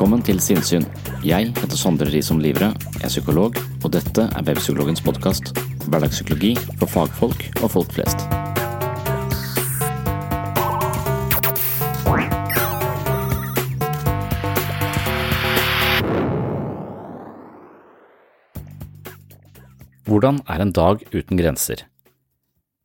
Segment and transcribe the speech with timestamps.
[0.00, 0.86] Velkommen til Sinnsyn.
[1.20, 5.50] Jeg heter Sondre Risom Livre, jeg er psykolog, og dette er Webpsykologens podkast.
[5.92, 8.24] Hverdagspsykologi for fagfolk og folk flest.
[20.08, 21.84] Hvordan er en dag uten grenser?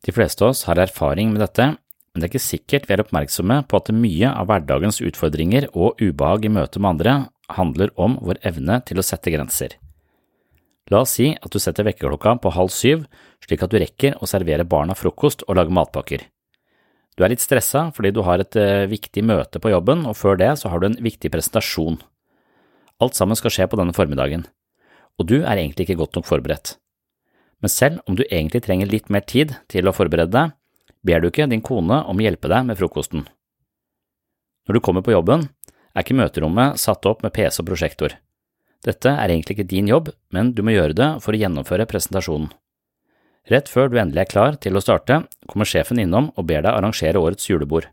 [0.04, 1.78] De fleste av oss har erfaring med dette,
[2.16, 6.00] men det er ikke sikkert vi er oppmerksomme på at mye av hverdagens utfordringer og
[6.00, 7.16] ubehag i møte med andre
[7.52, 9.76] handler om vår evne til å sette grenser.
[10.94, 13.04] La oss si at du setter vekkerklokka på halv syv
[13.44, 16.24] slik at du rekker å servere barna frokost og lage matpakker.
[17.20, 20.40] Du er litt stressa fordi du har et eh, viktig møte på jobben, og før
[20.40, 22.00] det så har du en viktig presentasjon.
[23.04, 24.48] Alt sammen skal skje på denne formiddagen,
[25.20, 26.78] og du er egentlig ikke godt nok forberedt.
[27.64, 30.56] Men selv om du egentlig trenger litt mer tid til å forberede deg,
[31.06, 33.26] ber du ikke din kone om å hjelpe deg med frokosten.
[34.66, 35.48] Når du kommer på jobben,
[35.94, 38.18] er ikke møterommet satt opp med PC og prosjektor.
[38.86, 42.52] Dette er egentlig ikke din jobb, men du må gjøre det for å gjennomføre presentasjonen.
[43.50, 46.74] Rett før du endelig er klar til å starte, kommer sjefen innom og ber deg
[46.74, 47.86] arrangere årets julebord.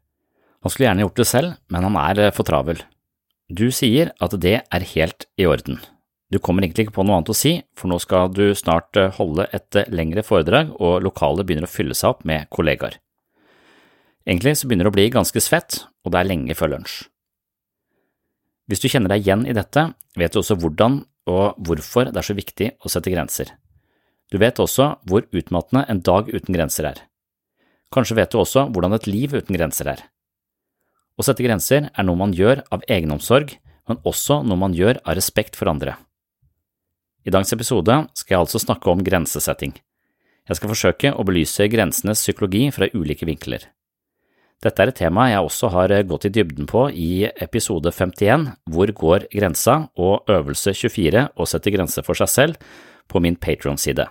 [0.64, 2.80] Han skulle gjerne gjort det selv, men han er for travel.
[3.52, 5.80] Du sier at det er helt i orden.
[6.32, 9.44] Du kommer egentlig ikke på noe annet å si, for nå skal du snart holde
[9.52, 12.96] et lengre foredrag, og lokalet begynner å fylle seg opp med kollegaer.
[14.24, 17.02] Egentlig så begynner det å bli ganske svett, og det er lenge før lunsj.
[18.70, 22.26] Hvis du kjenner deg igjen i dette, vet du også hvordan og hvorfor det er
[22.26, 23.50] så viktig å sette grenser.
[24.32, 27.02] Du vet også hvor utmattende en dag uten grenser er.
[27.92, 30.06] Kanskje vet du også hvordan et liv uten grenser er.
[31.20, 33.52] Å sette grenser er noe man gjør av egenomsorg,
[33.90, 35.98] men også noe man gjør av respekt for andre.
[37.22, 39.76] I dagens episode skal jeg altså snakke om grensesetting.
[40.48, 43.68] Jeg skal forsøke å belyse grensenes psykologi fra ulike vinkler.
[44.62, 48.90] Dette er et tema jeg også har gått i dybden på i episode 51, Hvor
[48.98, 52.74] går grensa, og øvelse 24, Å sette grenser for seg selv,
[53.10, 54.06] på min Patron-side.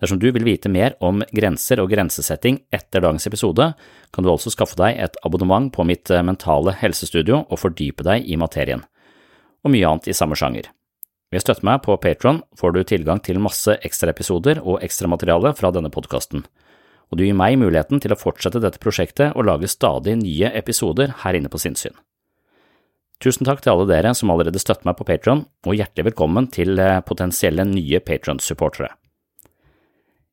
[0.00, 3.72] Dersom du vil vite mer om grenser og grensesetting etter dagens episode,
[4.12, 8.40] kan du altså skaffe deg et abonnement på mitt mentale helsestudio og fordype deg i
[8.40, 8.84] materien,
[9.60, 10.72] og mye annet i samme sjanger.
[11.30, 15.70] Ved å støtte meg på Patron får du tilgang til masse ekstraepisoder og ekstramateriale fra
[15.70, 16.42] denne podkasten,
[17.10, 21.14] og du gir meg muligheten til å fortsette dette prosjektet og lage stadig nye episoder
[21.22, 21.94] her inne på Sinnsyn.
[23.22, 26.80] Tusen takk til alle dere som allerede støtter meg på Patron, og hjertelig velkommen til
[27.06, 28.90] potensielle nye Patron-supportere.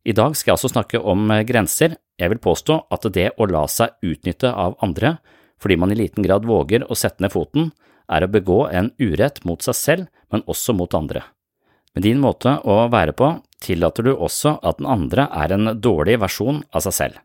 [0.08, 1.98] I dag skal jeg også snakke om grenser.
[2.18, 5.18] Jeg vil påstå at det å la seg utnytte av andre
[5.62, 7.72] fordi man i liten grad våger å sette ned foten,
[8.08, 11.24] er å begå en urett mot seg selv, men også mot andre.
[11.96, 13.32] Med din måte å være på
[13.64, 17.24] tillater du også at den andre er en dårlig versjon av seg selv.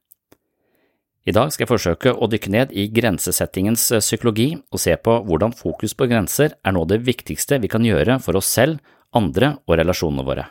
[1.23, 5.21] I dag skal jeg forsøke å dykke ned i grensesettingens eh, psykologi og se på
[5.29, 8.81] hvordan fokus på grenser er noe av det viktigste vi kan gjøre for oss selv,
[9.15, 10.49] andre og relasjonene våre.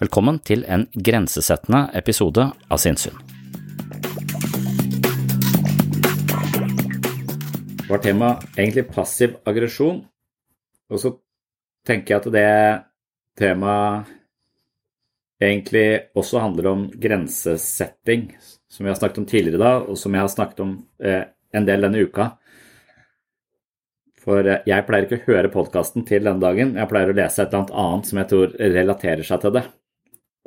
[0.00, 3.39] Velkommen til en grensesettende episode av Sinnsyn.
[7.90, 10.04] Var temaet egentlig passiv aggresjon,
[10.90, 11.10] og så
[11.86, 12.50] tenker jeg at det
[13.40, 14.12] temaet
[15.42, 18.28] egentlig også handler om grensesetting,
[18.70, 21.24] som vi har snakket om tidligere da, og som jeg har snakket om eh,
[21.56, 22.28] en del denne uka.
[24.22, 27.42] For eh, jeg pleier ikke å høre podkasten til denne dagen, jeg pleier å lese
[27.42, 29.66] et eller annet annet som jeg tror relaterer seg til det.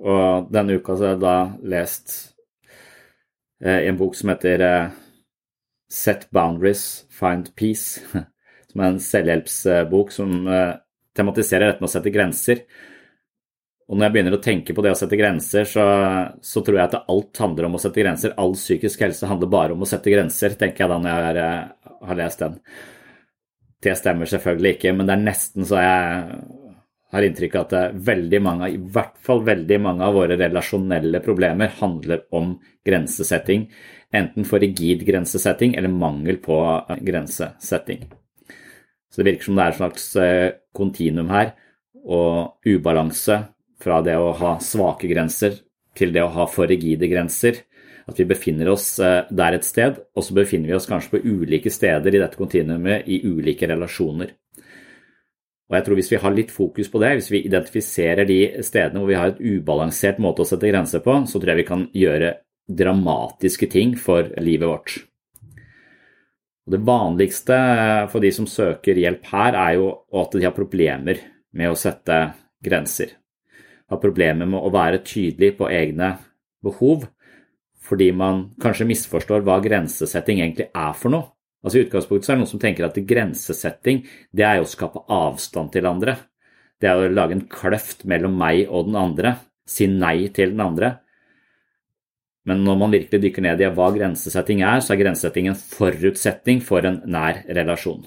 [0.03, 1.37] Og denne uka så har jeg da
[1.75, 2.19] lest
[3.59, 5.02] eh, en bok som heter eh,
[5.93, 8.01] Set Boundaries, Find Peace,
[8.71, 10.71] som er en selvhjelpsbok som eh,
[11.13, 12.63] tematiserer dette med å sette grenser.
[13.83, 15.85] Og når jeg begynner å tenke på det å sette grenser, så,
[16.41, 18.33] så, tror jeg at alt handler om å sette grenser.
[18.41, 21.41] All psykisk helse handler bare om å sette grenser, tenker jeg da når jeg har,
[21.43, 22.57] eh, har lest den.
[23.83, 26.43] Det stemmer selvfølgelig ikke, men det er nesten så jeg
[27.13, 31.75] har inntrykk av at veldig mange, i hvert fall veldig mange av våre relasjonelle problemer
[31.77, 32.55] handler om
[32.87, 33.67] grensesetting.
[34.13, 38.05] Enten for rigid grensesetting eller mangel på eh, grensesetting.
[39.09, 41.53] Så det virker som det er et slags eh, kontinuum her,
[42.03, 43.39] og ubalanse
[43.83, 45.59] fra det å ha svake grenser
[45.97, 47.63] til det å ha for rigide grenser.
[48.03, 51.23] At vi befinner oss eh, der et sted, og så befinner vi oss kanskje på
[51.23, 54.33] ulike steder i dette kontinuumet i ulike relasjoner.
[55.71, 58.99] Og jeg tror Hvis vi har litt fokus på det, hvis vi identifiserer de stedene
[58.99, 61.87] hvor vi har et ubalansert måte å sette grenser på, så tror jeg vi kan
[61.97, 62.33] gjøre
[62.69, 64.95] dramatiske ting for livet vårt.
[66.63, 67.57] Og det vanligste
[68.11, 71.19] for de som søker hjelp her, er jo at de har problemer
[71.51, 72.21] med å sette
[72.63, 73.17] grenser
[73.93, 76.15] har problemer med å være tydelig på egne
[76.63, 77.07] behov,
[77.83, 81.29] fordi man kanskje misforstår hva grensesetting egentlig er for noe.
[81.63, 84.03] Altså I utgangspunktet er det noen som tenker at grensesetting
[84.35, 86.17] det er å skape avstand til andre.
[86.79, 89.37] Det er å lage en kløft mellom meg og den andre,
[89.67, 90.97] si nei til den andre.
[92.49, 96.59] Men når man virkelig dykker ned i hva grensesetting er, så er grensesetting en forutsetning
[96.63, 98.03] for en nær relasjon.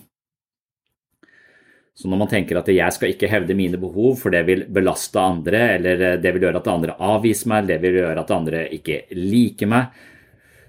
[1.97, 5.17] Så når man tenker at jeg skal ikke hevde mine behov, for det vil belaste
[5.17, 8.67] andre, eller eh, det vil gjøre at andre avviser meg, det vil gjøre at andre
[8.77, 9.97] ikke liker meg,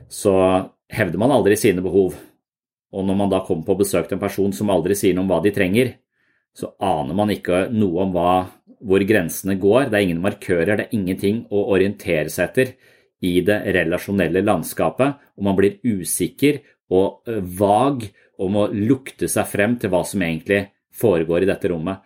[0.08, 0.38] så
[0.88, 2.16] hevder man aldri sine behov.
[2.96, 5.34] Og når man da kommer på besøk til en person som aldri sier noe om
[5.34, 5.98] hva de trenger,
[6.56, 8.32] så aner man ikke noe om hva,
[8.88, 9.90] hvor grensene går.
[9.92, 12.72] Det er ingen markører, det er ingenting å orientere seg etter
[13.26, 16.62] i det relasjonelle landskapet, og man blir usikker
[16.94, 18.06] og eh, vag
[18.38, 20.68] og må lukte seg frem til hva som egentlig
[20.98, 22.04] foregår i dette rommet.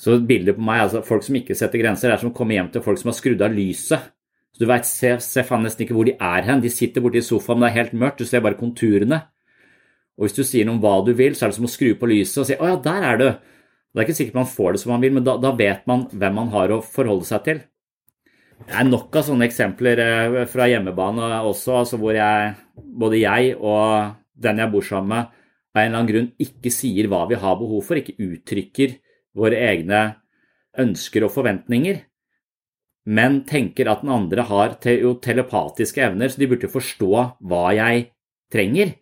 [0.00, 2.70] Så bildet på meg, altså folk som ikke setter grenser, er som å komme hjem
[2.72, 4.06] til folk som har skrudd av lyset.
[4.54, 6.62] Så Du vet, ser, ser faen nesten ikke hvor de er hen.
[6.62, 9.20] De sitter borti sofaen, det er helt mørkt, du ser bare konturene.
[10.16, 11.92] Og hvis du sier noe om hva du vil, så er det som å skru
[11.98, 13.36] på lyset og si 'Å ja, der er du'.
[13.90, 16.06] Det er ikke sikkert man får det som man vil, men da, da vet man
[16.12, 17.60] hvem man har å forholde seg til.
[18.60, 23.54] Det er nok av sånne eksempler eh, fra hjemmebane også, altså hvor jeg, både jeg
[23.56, 25.30] og den jeg bor sammen med,
[25.70, 28.96] av en eller annen grunn ikke sier hva vi har behov for, ikke uttrykker
[29.38, 30.00] våre egne
[30.80, 32.02] ønsker og forventninger,
[33.10, 37.10] men tenker at den andre har telepatiske evner, så de burde forstå
[37.48, 38.10] hva jeg
[38.52, 38.92] trenger.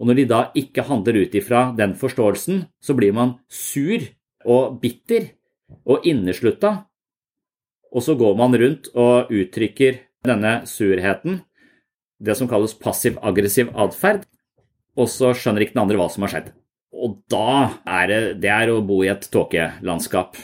[0.00, 4.02] Og når de da ikke handler ut ifra den forståelsen, så blir man sur
[4.48, 5.28] og bitter
[5.86, 6.88] og inneslutta,
[7.92, 11.42] og så går man rundt og uttrykker denne surheten,
[12.22, 14.24] det som kalles passiv-aggressiv atferd,
[14.96, 16.52] og så skjønner ikke den andre hva som har skjedd.
[16.92, 20.38] Og da er det, det er å bo i et tåkelandskap.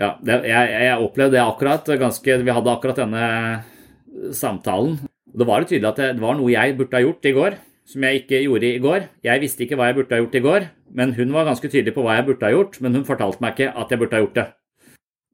[0.00, 4.98] Ja, det, jeg, jeg, opplevde det akkurat ganske Vi hadde akkurat denne samtalen.
[5.34, 7.56] Det var tydelig at det, det var noe jeg burde ha gjort i går,
[7.88, 9.06] som jeg ikke gjorde i går.
[9.26, 11.94] Jeg visste ikke hva jeg burde ha gjort i går, men hun var ganske tydelig
[11.96, 14.22] på hva jeg burde ha gjort, men hun fortalte meg ikke at jeg burde ha
[14.26, 14.46] gjort det.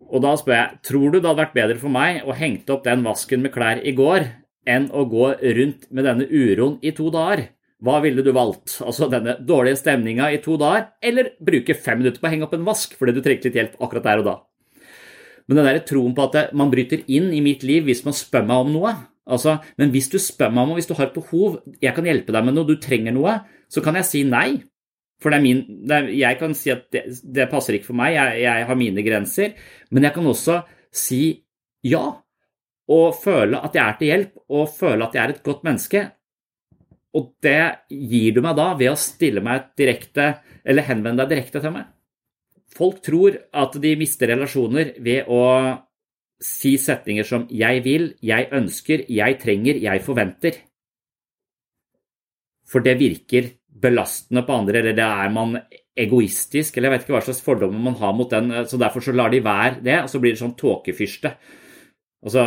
[0.08, 2.86] Og da spør jeg, tror du det hadde vært bedre for meg å hengte opp
[2.86, 4.26] den vasken med klær i går,
[4.68, 7.50] enn å gå rundt med denne uroen i to dager?
[7.80, 8.76] Hva ville du valgt?
[8.84, 12.56] Altså denne dårlige stemninga i to dager, eller bruke fem minutter på å henge opp
[12.56, 14.34] en vask fordi du trengte litt hjelp akkurat der og da?
[15.48, 18.44] Men den der troen på at man bryter inn i mitt liv hvis man spør
[18.46, 18.92] meg om noe
[19.26, 22.06] altså, Men hvis du spør meg om noe, hvis du har et behov, jeg kan
[22.06, 23.40] hjelpe deg med noe, du trenger noe,
[23.70, 24.60] så kan jeg si nei.
[25.20, 27.98] For det er min, det er, jeg kan si at det, det, passer ikke for
[28.00, 29.52] meg, jeg, jeg har mine grenser.
[29.92, 30.60] Men jeg kan også
[30.96, 31.22] si
[31.86, 32.04] ja,
[32.90, 36.02] og føle at jeg er til hjelp, og føle at jeg er et godt menneske,
[37.16, 37.60] og det
[37.90, 40.32] gir du meg da ved å stille meg direkte,
[40.64, 41.88] eller henvende deg direkte til meg.
[42.70, 45.42] Folk tror at de mister relasjoner ved å
[46.40, 50.60] si setninger som 'jeg vil', 'jeg ønsker', 'jeg trenger', 'jeg forventer'.
[52.70, 53.50] for det virker
[53.80, 55.56] belastende på andre, eller det er man
[56.00, 59.14] egoistisk, eller jeg vet ikke hva slags fordommer man har mot den, så derfor så
[59.16, 61.34] lar de være det, og så blir det sånn tåkefyrste.
[62.24, 62.46] Altså,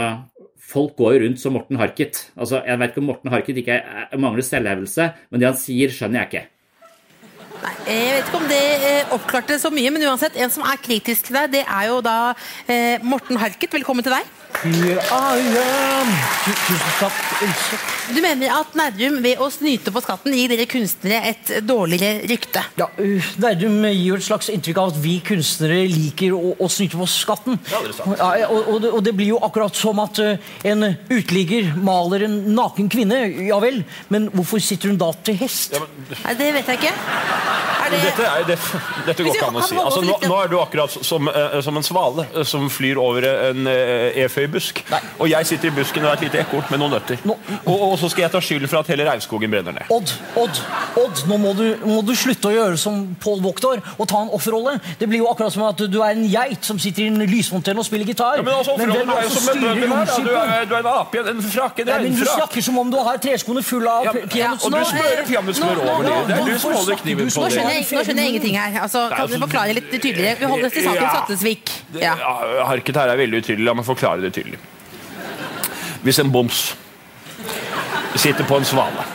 [0.73, 2.27] folk går jo rundt som Morten Harket.
[2.37, 3.79] Altså, jeg vet ikke om Morten Harket ikke
[4.21, 6.45] mangler selvhevelse, men det han sier, skjønner jeg ikke.
[7.63, 10.81] Nei, Jeg vet ikke om det eh, oppklarte så mye, men uansett, en som er
[10.83, 12.17] kritisk til deg, det er jo da
[12.67, 13.71] eh, Morten Harket.
[13.75, 14.27] Velkommen til deg.
[14.63, 16.11] Here I am.
[16.45, 17.79] Tusen takk, Else.
[18.15, 22.61] Du mener at Nærum ved å snyte på skatten gir dere kunstnere et dårligere rykte?
[22.79, 26.69] Ja, uh, Nerdrum gir jo et slags inntrykk av at vi kunstnere liker å, å
[26.71, 27.59] snyte på skatten.
[27.73, 27.81] Ja,
[28.47, 32.39] og, og, det, og det blir jo akkurat som at uh, en uteligger maler en
[32.55, 33.19] naken kvinne.
[33.43, 33.81] Ja vel,
[34.13, 35.75] men hvorfor sitter hun da til hest?
[36.23, 36.95] Nei, det vet jeg ikke.
[37.83, 38.57] Er det Dette, er, det,
[39.09, 39.75] dette går ikke an å si.
[39.79, 43.27] Altså, nå, nå er du akkurat som, eh, som en svale eh, som flyr over
[43.27, 43.67] en
[44.55, 44.99] eh, Nei.
[45.19, 47.17] Og jeg sitter i busken og er et lite ekorn med noen nøtter.
[47.25, 49.89] Nå- Og, og så skal jeg ta skylden for at hele regnskogen brenner ned.
[49.93, 50.59] Odd, Odd,
[50.99, 54.31] Odd, nå må du, må du slutte å gjøre som Pål Voktor og ta en
[54.35, 54.77] offerrolle.
[54.99, 57.79] Det blir jo akkurat som at du er en geit som sitter i en lysfontene
[57.79, 58.37] og spiller gitar.
[58.39, 60.17] Ja, men altså, hvem er det jo som som en styrer da.
[60.23, 62.91] Du er, du er en ape, en frakk, en Nei, men Du snakker som om
[62.91, 66.27] du har treskoene fulle av Ja, pe- peanøtter og du smører peanøttsmør over dem.
[66.27, 67.55] Det er du som holder kniven på det.
[67.63, 68.77] jeg, nå skjønner jeg ingenting her.
[68.83, 70.35] Altså, kan du forklare litt tydeligere?
[70.39, 71.09] Vi holder oss til saken.
[71.17, 71.73] Sattesvik.
[71.99, 72.13] Ja.
[72.19, 72.33] ja,
[72.67, 73.65] Harket her er veldig utydelig.
[73.67, 74.42] La meg forklare det tydelig.
[76.03, 76.63] Hvis en boms
[78.19, 79.05] sitter på en svale,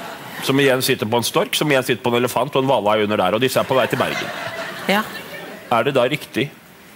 [0.47, 3.03] som igjen sitter på en stork, som igjen sitter på en elefant og en hvalhai
[3.05, 4.31] under der, og disse er på vei til Bergen,
[4.89, 5.03] ja.
[5.75, 6.49] er det da riktig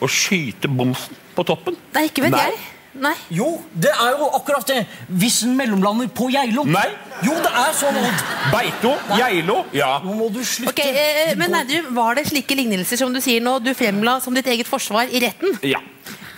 [0.02, 1.76] å skyte bomsen på toppen?
[1.94, 2.46] Nei, ikke vet Nei.
[2.50, 2.62] jeg.
[3.02, 3.14] Nei.
[3.32, 4.82] Jo, det er jo akkurat det.
[5.08, 6.66] Hvis den mellomlander på Geilo.
[6.68, 6.90] Nei.
[7.24, 8.24] Jo, det er sånn, Odd.
[8.52, 8.90] Beito?
[9.16, 9.62] Geilo?
[9.72, 9.94] Ja.
[10.04, 10.74] Nå må du slutte.
[10.74, 14.36] Ok, eh, Men Nerdrum, var det slike lignelser som du sier nå, du fremla som
[14.36, 15.56] ditt eget forsvar i retten?
[15.64, 15.80] Ja.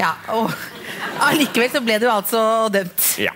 [0.04, 0.52] Ja, og
[1.24, 2.44] allikevel så ble du altså
[2.74, 3.08] dømt.
[3.22, 3.32] ja.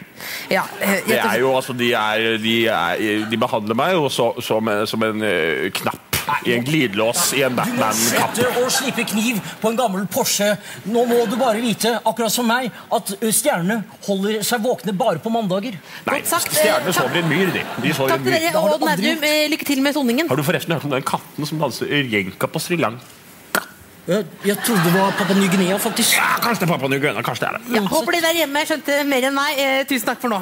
[0.51, 4.33] Ja, eh, Det er jo, altså, de, er, de, er, de behandler meg jo så,
[4.45, 6.09] som, som en uh, knapp
[6.45, 10.51] i en glidelås i en Du må å slippe kniv på en gammel Porsche.
[10.89, 15.23] Nå må du bare vite, akkurat som meg, at ø, stjernene holder seg våkne bare
[15.25, 15.79] på mandager.
[16.09, 17.65] Nei, stjernene Eh, sover i en myr, de.
[17.85, 18.41] de sover i Takk en til myr.
[18.41, 20.29] dere, til har og Nærum, eh, Lykke til med soningen.
[20.29, 23.17] Har du forresten hørt om den katten som danser jenka på Sri Lanka?
[24.09, 26.15] Jeg, jeg trodde det var Papua Ny-Guinea, faktisk.
[26.17, 27.75] Ja, kanskje det er Papua Ny-Guinea, kanskje det er det.
[27.77, 29.59] Ja, håper de der hjemme skjønte mer enn meg.
[29.61, 30.39] Eh, tusen takk for nå.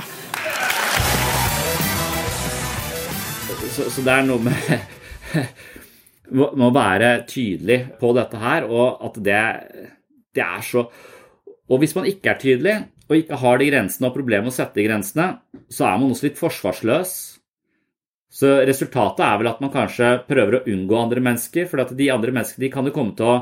[3.74, 4.54] Så, så det er noe med
[6.38, 9.42] med å være tydelig på dette her, og at det,
[10.34, 10.86] det er så
[11.66, 12.76] Og hvis man ikke er tydelig,
[13.10, 15.26] og ikke har de grensene og problemer med å sette de grensene,
[15.66, 17.14] så er man også litt forsvarsløs.
[18.30, 22.06] Så resultatet er vel at man kanskje prøver å unngå andre mennesker, for at de
[22.14, 23.36] andre menneskene de kan jo komme til å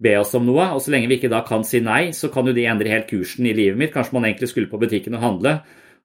[0.00, 2.48] be oss om noe, og så lenge vi ikke da kan si nei, så kan
[2.48, 3.92] jo de endre helt kursen i livet mitt.
[3.94, 5.60] Kanskje man egentlig skulle på butikken og handle,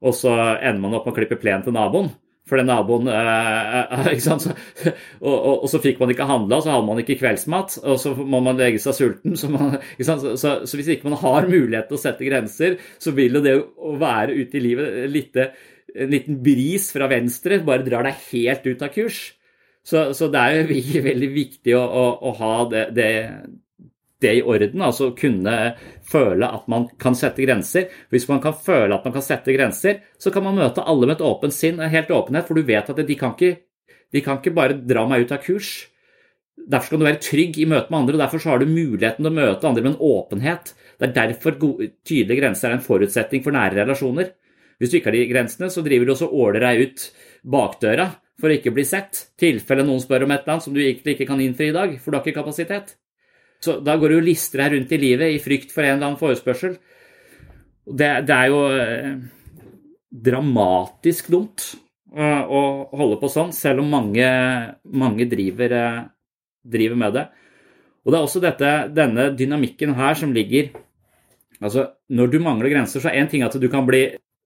[0.06, 2.12] og så ender man opp med å klippe plen til naboen.
[2.46, 4.44] For den naboen eh, eh, ikke sant?
[4.46, 4.52] Så,
[5.26, 8.14] og, og, og så fikk man ikke handla, så hadde man ikke kveldsmat, og så
[8.20, 9.38] må man legge seg sulten.
[9.40, 9.80] Så, man?
[10.06, 13.42] Så, så, så hvis ikke man har mulighet til å sette grenser, så vil jo
[13.44, 15.40] det å være ute i livet litt,
[15.96, 19.24] en liten bris fra venstre bare drar deg helt ut av kurs.
[19.86, 23.10] Så det er jo veldig viktig å, å, å ha det, det,
[24.26, 25.56] det i orden, altså kunne
[26.10, 27.88] føle at man kan sette grenser.
[28.12, 31.20] Hvis man kan føle at man kan sette grenser, så kan man møte alle med
[31.20, 33.54] et åpent sinn, og helt åpenhet, for du vet at de kan ikke,
[34.12, 35.76] de kan ikke bare dra meg ut av kurs.
[36.56, 39.32] Derfor skal du være trygg i møte med andre, og derfor har du muligheten til
[39.32, 40.74] å møte andre med en åpenhet.
[40.96, 44.32] Det er derfor tydelige grenser er en forutsetning for nære relasjoner.
[44.80, 47.08] Hvis du ikke har de grensene, så driver du også åler deg ut
[47.48, 49.28] bakdøra for å ikke bli sett.
[49.40, 52.12] tilfelle noen spør om et eller annet som du ikke kan innfri i dag, for
[52.12, 52.96] du har ikke kapasitet.
[53.66, 56.12] Så da går du og lister deg rundt i livet i frykt for en eller
[56.12, 56.78] annen forespørsel.
[57.86, 59.10] Det, det er jo eh,
[60.30, 61.66] dramatisk dumt
[62.16, 62.62] eh, å
[62.96, 64.30] holde på sånn, selv om mange,
[64.90, 66.00] mange driver, eh,
[66.76, 67.26] driver med det.
[68.06, 70.74] Og det er også dette, denne dynamikken her som ligger
[71.64, 74.02] Altså, når du mangler grenser, så er én ting at du kan bli,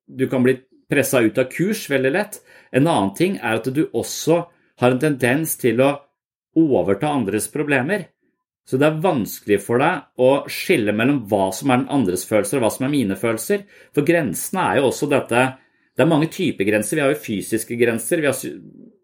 [0.05, 0.53] du kan bli
[0.89, 2.37] pressa ut av kurs veldig lett.
[2.69, 4.43] En annen ting er at du også
[4.79, 5.89] har en tendens til å
[6.59, 8.05] overta andres problemer.
[8.69, 12.59] Så det er vanskelig for deg å skille mellom hva som er den andres følelser,
[12.59, 13.63] og hva som er mine følelser.
[13.97, 15.47] For grensene er jo også dette
[15.97, 16.95] Det er mange typer grenser.
[16.95, 18.37] Vi har jo fysiske grenser, vi har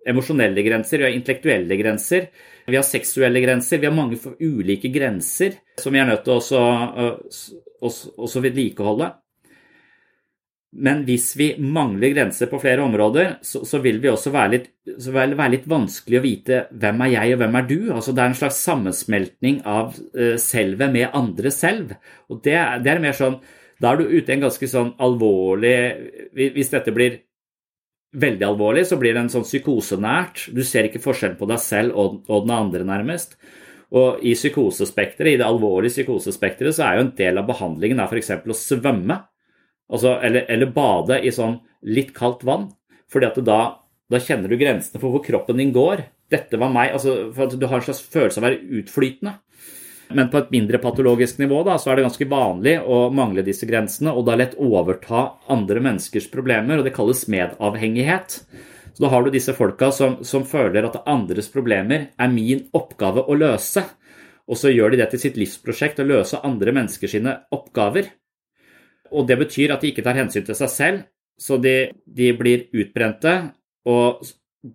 [0.07, 2.29] emosjonelle grenser, vi har intellektuelle grenser,
[2.69, 3.81] vi har seksuelle grenser.
[3.81, 6.61] Vi har mange ulike grenser som vi er nødt til å også,
[7.89, 9.09] også, også vedlikeholde.
[10.75, 14.65] Men hvis vi mangler grenser på flere områder, så, så vil vi også være litt,
[14.83, 17.77] vil være litt vanskelig å vite hvem er jeg og hvem er du.
[17.95, 21.93] Altså Det er en slags sammensmeltning av uh, selvet med andre selv.
[22.27, 23.39] Og det, det er mer sånn
[23.79, 25.75] Da er du ute i en ganske sånn alvorlig
[26.35, 27.21] Hvis dette blir
[28.15, 30.47] veldig alvorlig, så blir det en sånn psykosenært.
[30.55, 33.35] Du ser ikke forskjell på deg selv og, og den andre, nærmest.
[33.95, 38.31] Og i psykosespekteret, i det alvorlige psykosespekteret, så er jo en del av behandlingen f.eks.
[38.39, 39.19] å svømme.
[39.91, 42.71] Altså, eller, eller, bade i sånn litt kaldt vann.
[43.11, 43.59] fordi at da,
[44.09, 46.03] da, kjenner du grensene for hvor kroppen din går.
[46.31, 46.93] Dette var meg.
[46.93, 49.35] altså for at Du har en slags følelse av å være utflytende.
[50.13, 53.65] Men på et mindre patologisk nivå da, så er det ganske vanlig å mangle disse
[53.65, 58.37] grensene, og da lett overta andre menneskers problemer, og det kalles medavhengighet.
[58.95, 63.25] Så da har du disse folka som, som føler at andres problemer er min oppgave
[63.25, 63.83] å løse.
[64.45, 67.17] Og så gjør de det til sitt livsprosjekt å løse andre menneskers
[67.51, 68.13] oppgaver.
[69.15, 71.05] Og det betyr at de ikke tar hensyn til seg selv,
[71.39, 73.33] så de, de blir utbrente
[73.91, 74.23] og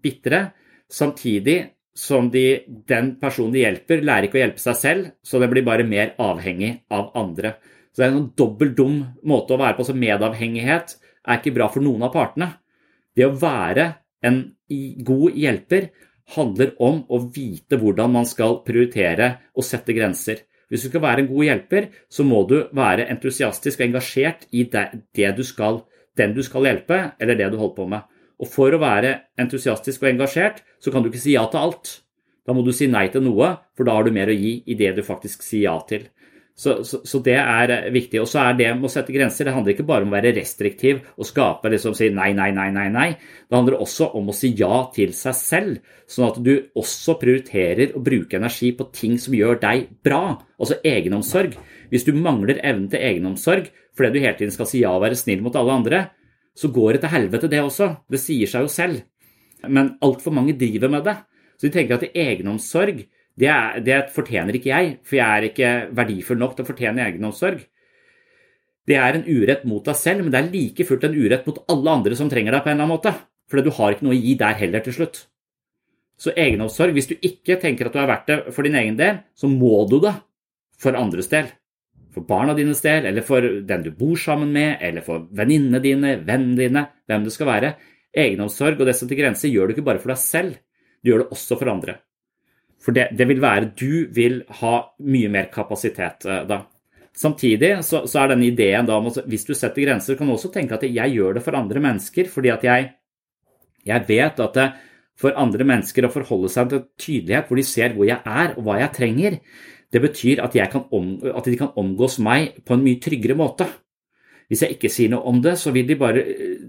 [0.02, 0.50] bitre,
[0.90, 1.58] samtidig
[1.96, 5.66] som de, den personen de hjelper, lærer ikke å hjelpe seg selv, så den blir
[5.66, 7.56] bare mer avhengig av andre.
[7.90, 9.86] Så det er en sånn dobbelt dum måte å være på.
[9.88, 10.94] Så medavhengighet
[11.26, 12.52] er ikke bra for noen av partene.
[13.16, 13.88] Det å være
[14.26, 14.38] en
[15.06, 15.90] god hjelper
[16.36, 20.44] handler om å vite hvordan man skal prioritere og sette grenser.
[20.70, 24.64] Hvis du skal være en god hjelper, så må du være entusiastisk og engasjert i
[24.70, 25.82] det du skal,
[26.18, 28.06] den du skal hjelpe, eller det du holder på med.
[28.40, 31.98] Og for å være entusiastisk og engasjert, så kan du ikke si ja til alt.
[32.46, 34.78] Da må du si nei til noe, for da har du mer å gi i
[34.78, 36.06] det du faktisk sier ja til.
[36.60, 38.18] Så, så, så, det er eh, viktig.
[38.20, 40.34] Og så er det med å sette grenser Det handler ikke bare om å være
[40.36, 43.06] restriktiv og skape liksom si nei, nei, nei, nei, nei.
[43.48, 47.94] Det handler også om å si ja til seg selv, sånn at du også prioriterer
[47.96, 50.36] å bruke energi på ting som gjør deg bra.
[50.60, 51.56] Altså egenomsorg.
[51.88, 55.16] Hvis du mangler evnen til egenomsorg fordi du hele tiden skal si ja og være
[55.18, 56.02] snill mot alle andre,
[56.56, 57.88] så går det til helvete, det også.
[58.10, 59.00] Det sier seg jo selv.
[59.64, 61.16] Men altfor mange driver med det.
[61.56, 63.02] Så de tenker at egenomsorg
[63.40, 67.06] det, er, det, fortjener ikke jeg, for jeg er ikke verdifull nok til å fortjene
[67.06, 67.62] egenomsorg.
[68.88, 71.60] Det er en urett mot deg selv, men det er like fullt en urett mot
[71.72, 73.14] alle andre som trenger deg på en eller annen måte.
[73.50, 75.22] For du har ikke noe å gi der heller til slutt.
[76.20, 79.22] Så egenomsorg, hvis du ikke tenker at du er verdt det for din egen del,
[79.32, 80.12] så må du det
[80.80, 81.48] for andres del.
[82.12, 86.18] For barna dines del, eller for den du bor sammen med, eller for venninnene dine,
[86.26, 87.72] vennene dine, hvem det skal være.
[88.10, 90.58] Egenomsorg og det som til grenser gjør du ikke bare for deg selv,
[91.00, 92.00] du gjør det også for andre.
[92.80, 96.62] For det, det, vil være Du vil ha mye mer kapasitet eh, da.
[97.16, 100.36] Samtidig så, så er denne ideen da om at hvis du setter grenser, kan du
[100.36, 102.86] også tenke at jeg gjør det for andre mennesker, fordi at jeg,
[103.90, 104.68] jeg vet at det,
[105.20, 108.64] for andre mennesker å forholde seg til tydelighet, hvor de ser hvor jeg er og
[108.64, 109.36] hva jeg trenger,
[109.90, 110.56] det betyr at,
[110.94, 113.66] om, at de kan omgås meg på en mye tryggere måte.
[114.50, 116.24] Hvis jeg ikke sier noe om det, så vil de bare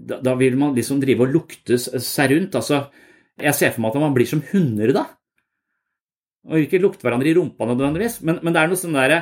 [0.06, 2.58] Da, da vil man liksom drive og lukte seg rundt.
[2.58, 2.84] Altså,
[3.38, 5.06] jeg ser for meg at man blir som hunder da.
[6.50, 9.18] Og ikke lukte hverandre i rumpa nødvendigvis, men, men det er noe sånn derre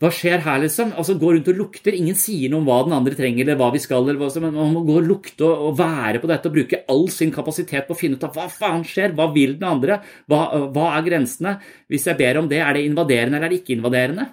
[0.00, 0.94] Hva skjer her, liksom?
[0.98, 1.94] Altså, Gå rundt og lukter.
[1.96, 4.46] Ingen sier noe om hva den andre trenger, eller hva vi skal, eller hva som,
[4.46, 7.86] man må gå og lukte og, og, være på dette og bruke all sin kapasitet
[7.86, 10.40] på å finne ut av hva faen skjer, hva vil den andre, hva,
[10.74, 11.54] hva er grensene?
[11.92, 14.28] Hvis jeg ber om det, er det invaderende eller er det ikke invaderende?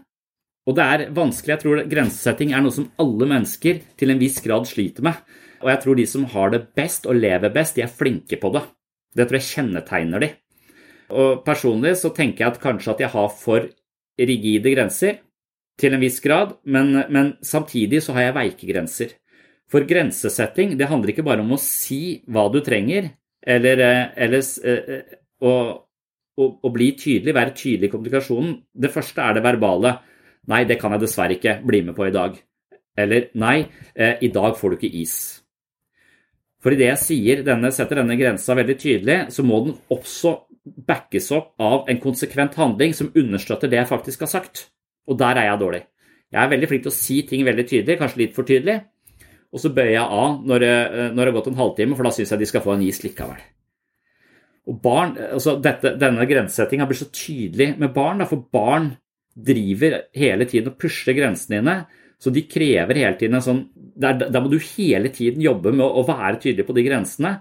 [0.70, 1.56] Og det er vanskelig.
[1.56, 5.18] Jeg tror grensesetting er noe som alle mennesker til en viss grad sliter med.
[5.62, 8.54] Og jeg tror de som har det best og lever best, de er flinke på
[8.56, 8.64] det.
[9.18, 10.30] Det tror jeg kjennetegner de.
[11.12, 13.68] Og personlig så tenker jeg at kanskje at jeg har for
[14.22, 15.20] rigide grenser
[15.82, 19.16] til en viss grad, men, men samtidig så har jeg veike grenser.
[19.72, 24.44] For grensesetting det handler ikke bare om å si hva du trenger, eller, eh, eller
[24.68, 25.54] eh, eh, å,
[26.44, 28.56] å, bli tydelig, være tydelig i kommunikasjonen.
[28.74, 29.96] Det første er det verbale.
[30.52, 32.38] Nei, det kan jeg dessverre ikke bli med på i dag.
[33.00, 33.64] Eller nei,
[33.96, 35.16] i dag får du ikke is.
[36.62, 40.36] For idet jeg sier denne, setter denne grensa veldig tydelig, så må den også
[40.88, 44.68] backes opp av en konsekvent handling som understøtter det jeg faktisk har sagt.
[45.10, 45.82] Og der er jeg dårlig.
[46.32, 48.78] Jeg er veldig flink til å si ting veldig tydelig, kanskje litt for tydelig.
[49.52, 52.14] Og så bøyer jeg av når, eh, når det har gått en halvtime, for da
[52.16, 53.42] syns jeg de skal få en is likevel.
[54.70, 58.94] Og barn, altså dette, Denne grensesettinga blir så tydelig med barn, for barn
[59.36, 61.76] driver hele tiden og pusher grensene dine.
[62.22, 63.62] Så de krever hele tiden en sånn
[64.02, 67.32] Der, der må du hele tiden jobbe med å, være tydelig på de grensene.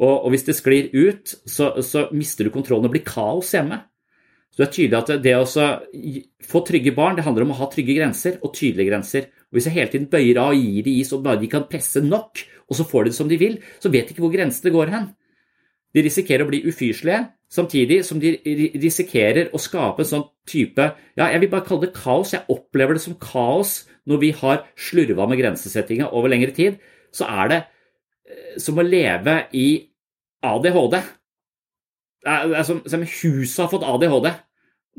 [0.00, 3.78] Og, og hvis det sklir ut, så, så, mister du kontrollen og blir kaos hjemme.
[4.52, 5.46] Så det er tydelig at det å
[6.44, 9.30] få trygge barn det handler om å ha trygge grenser og tydelige grenser.
[9.48, 11.68] Og Hvis jeg hele tiden bøyer av og gir de is og bare de kan
[11.70, 14.34] presse nok, og så får de det som de vil, så vet de ikke hvor
[14.34, 15.08] grensene går hen.
[15.92, 18.34] De risikerer å bli ufyselige, samtidig som de
[18.80, 20.86] risikerer å skape en sånn type
[21.18, 22.32] ja, Jeg vil bare kalle det kaos.
[22.32, 26.78] Jeg opplever det som kaos når vi har slurva med grensesettinga over lengre tid.
[27.14, 29.66] Så er det eh, som å leve i
[30.42, 30.96] ADHD.
[32.22, 34.30] Det er som, som huset har fått ADHD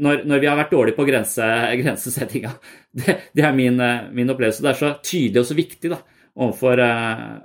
[0.03, 1.47] når, når, vi har vært dårlige på grense,
[1.81, 2.53] grensesettinga.
[2.91, 3.79] Det, det, er min,
[4.15, 4.63] min, opplevelse.
[4.65, 5.99] Det er så tydelig og så viktig da,
[6.39, 7.37] overfor, uh,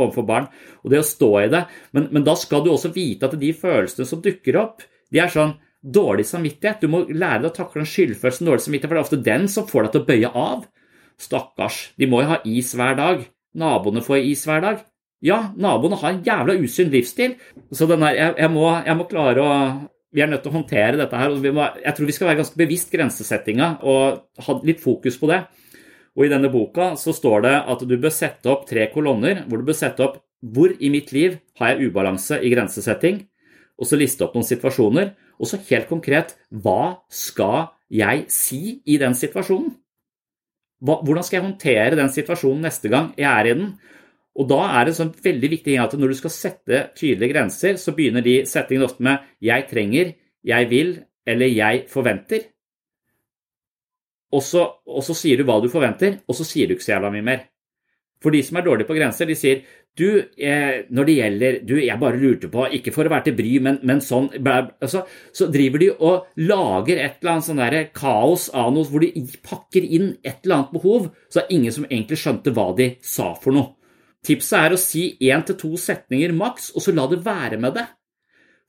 [0.00, 0.50] overfor barn.
[0.84, 1.64] Og det å stå i det.
[1.96, 5.32] Men, men da skal du også vite at de følelsene som dukker opp, de er
[5.32, 6.82] sånn dårlig samvittighet.
[6.82, 9.48] Du må lære deg å takle den skyldfølelsen, dårlig samvittighet, for det er ofte den
[9.50, 10.66] som får deg til å bøye av.
[11.20, 13.26] Stakkars, de må jo ha is hver dag.
[13.60, 14.84] Naboene får is hver dag.
[15.20, 17.36] Ja, naboene har en jævla usunn livsstil.
[17.76, 19.56] Så her, jeg, jeg, må, jeg, må, klare å
[20.10, 21.34] Vi er nødt til å håndtere dette her.
[21.54, 25.44] må, Jeg tror vi skal være ganske bevisst grensesettinga og ha litt fokus på det.
[26.16, 29.60] Og I denne boka så står det at du bør sette opp tre kolonner hvor
[29.60, 33.26] du bør sette opp hvor i mitt liv har jeg ubalanse i grensesetting,
[33.76, 35.12] og så liste opp noen situasjoner.
[35.40, 39.72] Og så helt konkret hva skal jeg si i den situasjonen?
[40.80, 43.74] Hvordan skal jeg håndtere den situasjonen neste gang jeg er i den?
[44.40, 47.92] Og da er det sånn veldig viktig at når du skal sette tydelige grenser, så
[47.96, 50.14] begynner de settingene ofte med 'jeg trenger',
[50.44, 52.48] 'jeg vil' eller 'jeg forventer'.
[54.32, 56.94] Og så, og så sier du hva du forventer, og så sier du ikke så
[56.94, 57.49] jævla mye mer.
[58.20, 59.62] For de som er dårlige på grenser, de sier
[59.98, 63.36] du, eh, når det gjelder Du, jeg bare lurte på, ikke for å være til
[63.40, 65.02] bry, men, men sånn altså,
[65.34, 69.82] Så driver de og lager et eller annet sånn kaos av noe hvor de pakker
[69.82, 73.32] inn et eller annet behov, så det er ingen som egentlig skjønte hva de sa
[73.34, 73.74] for noe.
[74.26, 77.78] Tipset er å si én til to setninger maks, og så la det være med
[77.78, 77.86] det.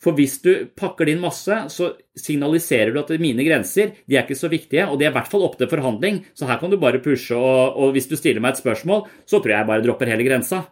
[0.02, 4.40] For hvis du pakker din masse, så signaliserer du at mine grenser de er ikke
[4.40, 6.80] så viktige, og de er i hvert fall opp til forhandling, så her kan du
[6.82, 9.86] bare pushe, og, og hvis du stiller meg et spørsmål, så tror jeg jeg bare
[9.86, 10.64] dropper hele grensa.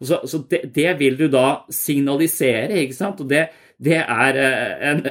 [0.00, 3.20] Så, så det, det, vil du da signalisere, ikke sant?
[3.20, 3.48] Og det,
[3.82, 5.02] det er eh, en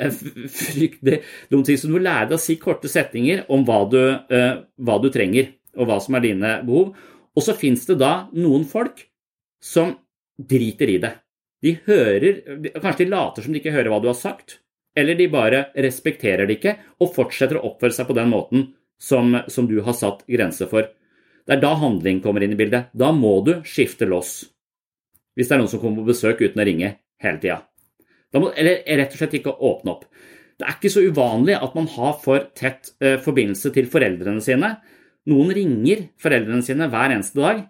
[0.49, 1.77] fryktelig dum ting.
[1.77, 3.99] Så du må lære deg å si korte setninger om hva du,
[4.31, 6.95] uh, hva du trenger, og hva som er dine behov.
[7.37, 9.03] Og så fins det da noen folk
[9.63, 9.93] som
[10.37, 11.13] driter i det.
[11.65, 12.41] De hører
[12.77, 14.59] Kanskje de later som de ikke hører hva du har sagt,
[14.97, 18.69] eller de bare respekterer det ikke og fortsetter å oppføre seg på den måten
[19.01, 20.89] som, som du har satt grenser for.
[21.47, 22.89] Det er da handling kommer inn i bildet.
[22.97, 24.41] Da må du skifte loss.
[25.37, 27.61] Hvis det er noen som kommer på besøk uten å ringe hele tida.
[28.35, 30.07] Eller rett og slett ikke åpne opp.
[30.57, 34.73] Det er ikke så uvanlig at man har for tett eh, forbindelse til foreldrene sine.
[35.29, 37.61] Noen ringer foreldrene sine hver eneste dag.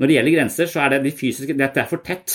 [0.00, 2.34] Når det gjelder grenser, så er det de fysiske Dette er for tett.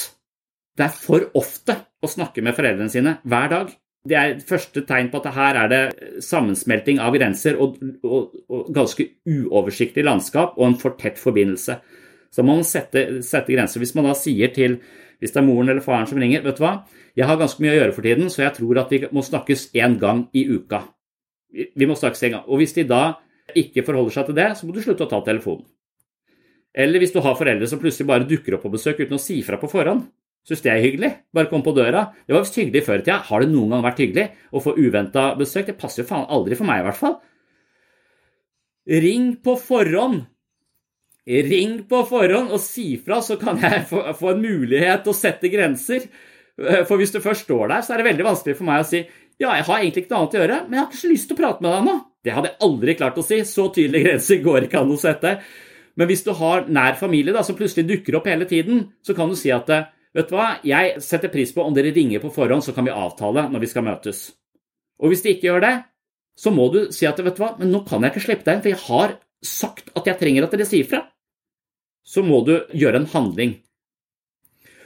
[0.75, 3.73] Det er for ofte å snakke med foreldrene sine hver dag.
[4.05, 5.83] Det er første tegn på at her er det
[6.21, 11.79] sammensmelting av grenser og, og, og ganske uoversiktlig landskap og en for tett forbindelse.
[12.29, 13.81] Så må man sette, sette, grenser.
[13.81, 14.77] Hvis man da sier til
[15.23, 16.73] hvis det er moren eller faren som ringer vet du hva,
[17.15, 19.69] jeg har ganske mye å gjøre for tiden, så jeg tror at vi må snakkes
[19.79, 20.81] én gang i uka.
[21.55, 22.43] Vi må snakkes en gang.
[22.51, 23.15] Og hvis de da
[23.55, 25.63] ikke forholder seg til det, så må du slutte å ta telefonen.
[26.75, 29.39] Eller hvis du har foreldre som plutselig bare dukker opp på besøk uten å si
[29.47, 30.03] fra på forhånd.
[30.45, 31.09] Syns det er hyggelig?
[31.33, 32.05] Bare kom på døra.
[32.25, 33.17] Det var visst hyggelig før i tida.
[33.25, 35.71] Har det noen gang vært hyggelig å få uventa besøk?
[35.71, 37.17] Det passer jo faen aldri for meg, i hvert fall.
[39.05, 40.21] Ring på forhånd.
[41.25, 45.49] Ring på forhånd og si fra, så kan jeg få, en mulighet til å sette
[45.49, 46.05] grenser.
[46.85, 49.01] For hvis du først står der, så er det veldig vanskelig for meg å si
[49.35, 51.27] ja, jeg har egentlig ikke noe annet å gjøre, men jeg har ikke så lyst
[51.27, 51.95] til å prate med deg nå.
[52.23, 53.39] Det hadde jeg aldri klart å si.
[53.43, 55.33] Så tydelige grenser går ikke an å sette.
[55.99, 59.27] Men hvis du har nær familie da, som plutselig dukker opp hele tiden, så kan
[59.27, 59.67] du si at
[60.15, 62.93] Vet du hva, jeg setter pris på om dere ringer på forhånd, så kan vi
[62.93, 64.29] avtale når vi skal møtes.
[65.03, 65.75] Og hvis de ikke gjør det,
[66.39, 68.57] så må du si at vet du hva, men nå kan jeg ikke slippe deg
[68.57, 71.01] inn, for jeg har sagt at jeg trenger at dere sier fra.
[72.05, 73.57] Så må du gjøre en handling.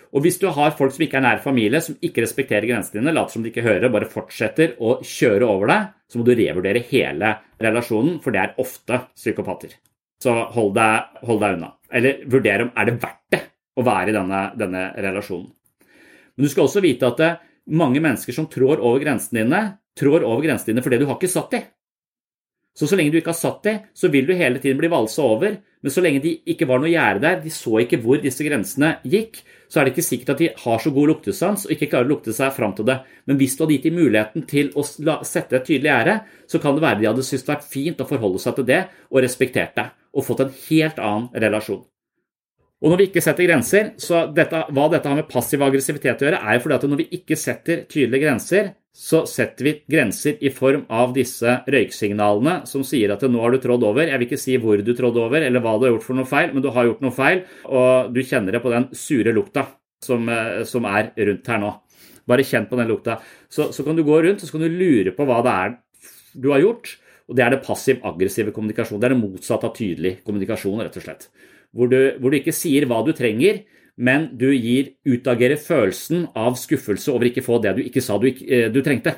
[0.09, 3.13] Og hvis du har folk som ikke er nær familie, som ikke respekterer grensene dine,
[3.13, 6.81] later som de ikke hører, bare fortsetter å kjøre over deg, så må du revurdere
[6.89, 9.77] hele relasjonen, for det er ofte psykopater.
[10.23, 11.71] Så hold deg, hold deg unna.
[11.93, 13.43] Eller vurder om er det verdt det
[13.79, 15.49] å være i denne, denne relasjonen.
[16.35, 17.33] Men du skal også vite at det,
[17.69, 19.59] mange mennesker som trår over grensene dine,
[19.99, 21.67] trår over grensene dine fordi du har ikke satt dem.
[22.79, 25.25] Så så lenge du ikke har satt dem, så vil du hele tiden bli valsa
[25.25, 25.57] over.
[25.83, 28.97] Men så lenge de ikke var noe gjerde der, de så ikke hvor disse grensene
[29.07, 32.07] gikk, så er det ikke sikkert at de har så god luktesans og ikke klarer
[32.07, 32.97] å lukte seg fram til det.
[33.27, 36.17] Men hvis du hadde gitt dem muligheten til å sette et tydelig gjerde,
[36.51, 38.81] så kan det være de hadde syntes det vært fint å forholde seg til det
[39.09, 41.83] og respektert deg, og fått en helt annen relasjon.
[42.79, 46.27] Og når vi ikke setter grenser, så dette, Hva dette har med passiv aggressivitet å
[46.29, 50.39] gjøre, er jo fordi at når vi ikke setter tydelige grenser, så setter vi grenser
[50.43, 54.07] i form av disse røyksignalene som sier at nå har du trådd over.
[54.07, 56.29] Jeg vil ikke si hvor du trådde over eller hva du har gjort for noe
[56.29, 59.67] feil, men du har gjort noe feil, og du kjenner det på den sure lukta
[60.03, 61.73] som, eh, som er rundt her nå.
[62.29, 63.19] Bare kjenn på den lukta.
[63.51, 65.77] Så, så kan du gå rundt og så kan du lure på hva det er
[66.39, 66.95] du har gjort.
[67.29, 68.99] Og det er det passiv-aggressive kommunikasjon.
[69.01, 71.27] Det er det motsatte av tydelig kommunikasjon, rett og slett
[71.75, 73.63] hvor du, hvor du ikke sier hva du trenger,
[73.99, 78.29] men du gir utagerer følelsen av skuffelse over ikke få det du ikke sa du,
[78.29, 79.17] eh, du trengte.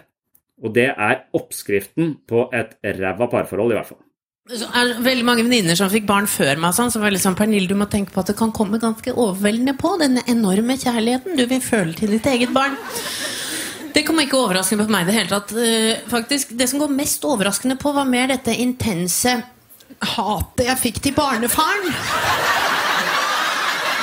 [0.61, 4.01] Og det er oppskriften på et ræva parforhold, i hvert fall.
[4.51, 7.23] Så er det veldig mange venninner som fikk barn før meg, sånn, som var litt
[7.23, 10.75] sånn Pernille, du må tenke på at det kan komme ganske overveldende på, denne enorme
[10.81, 12.75] kjærligheten du vil føle til ditt eget barn.
[13.93, 15.53] Det kom ikke overraskende på meg i det hele tatt.
[15.53, 19.35] Eh, faktisk, Det som går mest overraskende på, var mer dette intense
[19.99, 21.93] hatet jeg fikk til barnefaren.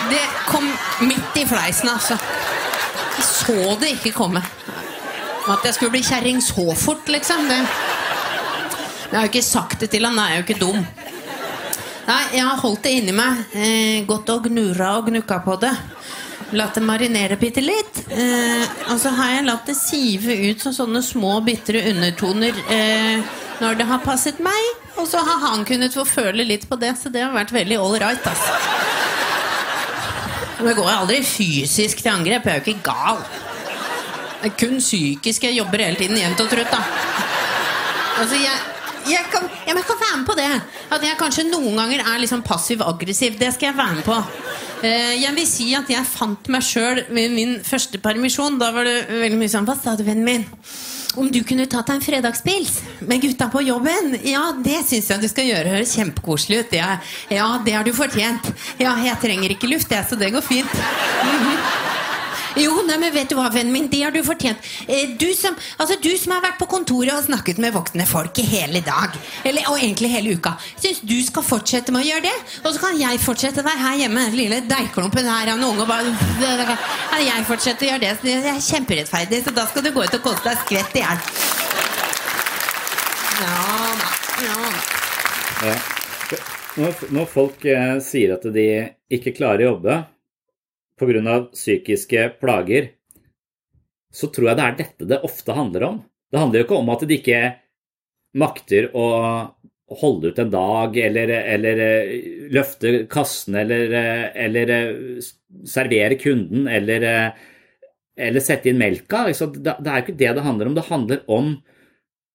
[0.08, 0.64] Det kom
[1.04, 2.16] midt i fleisen, altså.
[3.18, 4.42] Jeg så det ikke komme.
[5.48, 7.48] At jeg skulle bli kjerring så fort, liksom.
[7.48, 7.60] Det.
[9.08, 10.82] Jeg har jo ikke sagt det til han, jeg er jo ikke dum.
[12.08, 13.44] Nei, jeg har holdt det inni meg.
[13.52, 15.74] Eh, gått og gnura og gnukka på det.
[16.56, 18.00] Latt det marinere bitte litt.
[18.08, 23.20] Eh, og så har jeg latt det sive ut som sånne små, bitre undertoner eh,
[23.60, 24.87] når det har passet meg.
[24.98, 27.78] Og så har han kunnet få føle litt på det, så det har vært veldig
[27.78, 28.24] all right.
[28.26, 28.54] Altså.
[30.58, 32.48] Men jeg går aldri fysisk til angrep.
[32.48, 33.22] Jeg er jo ikke gal.
[34.38, 36.72] Det er kun psykisk jeg jobber hele tiden, jevnt og trutt.
[36.72, 36.82] da.
[38.18, 38.58] Altså, jeg,
[39.12, 40.50] jeg, kan, jeg, jeg kan være med på det.
[40.94, 43.38] At jeg kanskje noen ganger er liksom passiv-aggressiv.
[43.38, 44.18] Det skal jeg være med på.
[44.82, 48.58] Eh, jeg vil si at jeg fant meg sjøl ved min første permisjon.
[48.58, 50.46] Da var det veldig mye sånn Hva sa du, vennen min?
[51.16, 54.12] Om du kunne tatt deg en fredagspils med gutta på jobben?
[54.28, 55.72] Ja, det syns jeg du skal gjøre.
[55.76, 56.74] Høres kjempekoselig ut.
[56.78, 56.98] Ja,
[57.32, 58.50] ja, det har du fortjent.
[58.78, 60.74] Ja, jeg trenger ikke luft, jeg, så det går fint.
[60.74, 61.97] Mm -hmm.
[62.58, 64.64] Jo, nei, men vet du hva, vennen min, det har du fortjent.
[64.86, 68.38] Eh, du som, altså, du som har vært på kontoret og snakket med voksne folk
[68.42, 69.14] i hele dag,
[69.46, 72.34] eller, og egentlig hele uka, syns du skal fortsette med å gjøre det?
[72.64, 75.84] Og så kan jeg fortsette der her hjemme, den lille deigklumpen her av en unge,
[75.84, 76.76] og bare
[77.08, 78.12] Kan jeg fortsette å gjøre det?
[78.22, 81.24] Det er kjemperettferdig, så da skal du gå ut og koste deg skvett i hjel.
[83.38, 83.54] Ja
[84.02, 84.10] da.
[85.68, 85.78] Ja
[86.78, 88.68] når folk eh, sier at de
[89.10, 89.98] ikke klarer å jobbe
[90.98, 91.38] pga.
[91.52, 92.92] psykiske plager,
[94.12, 96.02] så tror jeg det er dette det ofte handler om.
[96.30, 97.42] Det handler jo ikke om at de ikke
[98.38, 99.06] makter å
[99.98, 102.10] holde ut en dag, eller, eller eh,
[102.52, 105.28] løfte kassen, eller, eh, eller, eh,
[105.68, 107.06] servere kunden, eller,
[108.18, 109.24] eller sette inn melka.
[109.28, 110.76] Det er jo ikke det det handler om.
[110.76, 111.54] Det handler om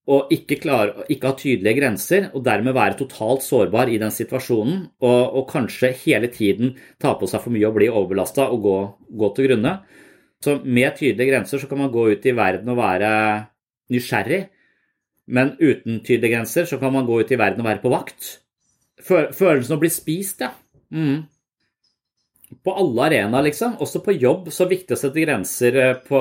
[0.03, 4.81] å ikke, klare, ikke ha tydelige grenser, og dermed være totalt sårbar i den situasjonen,
[5.03, 8.77] og, og kanskje hele tiden ta på seg for mye og bli overbelasta og gå,
[9.21, 9.77] gå, til grunne.
[10.43, 13.11] Så med tydelige grenser så kan man gå ut i verden og være
[13.93, 14.41] nysgjerrig,
[15.31, 18.33] men uten tydelige grenser så kan man gå ut i verden og være på vakt.
[19.03, 20.51] Følelsen av å bli spist, ja.
[20.91, 21.23] Mm.
[22.63, 23.77] På alle arenaer, liksom.
[23.81, 24.51] Også på jobb.
[24.51, 26.19] Så er det viktig å sette grenser eh, på,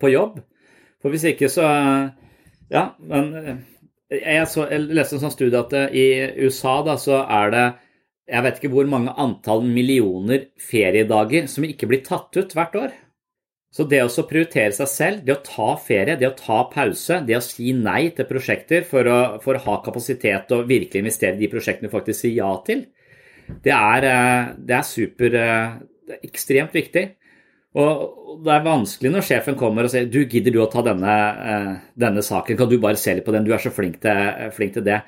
[0.00, 0.38] på jobb.
[1.02, 1.66] For hvis ikke så
[2.72, 3.62] ja, men eh,
[4.20, 7.64] jeg, så, jeg leste en sånn studie at eh, i USA da, så er det
[8.24, 12.94] jeg vet ikke hvor mange antall millioner feriedager som ikke blir tatt ut hvert år.
[13.74, 17.36] Så det å prioritere seg selv, det å ta ferie, det å ta pause, det
[17.36, 21.42] å si nei til prosjekter for å, for å ha kapasitet og virkelig investere i
[21.42, 22.86] de prosjektene du faktisk sier ja til,
[23.66, 27.04] det er, eh, det er super det er ekstremt viktig.
[27.74, 31.14] Og det er vanskelig når sjefen kommer og sier du gidder du å ta denne,
[31.50, 34.10] eh, denne saken, kan du bare se litt på den, du er så flink til,
[34.10, 35.02] eh, flink til det.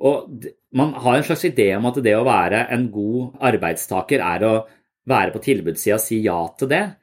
[0.00, 0.28] Og
[0.74, 4.66] Man har en slags idé om at det å være en god arbeidstaker er å
[5.06, 6.96] være på tilbudssida og si ja til det.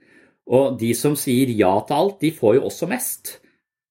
[0.51, 3.39] Og de som sier ja til alt, de får jo også mest.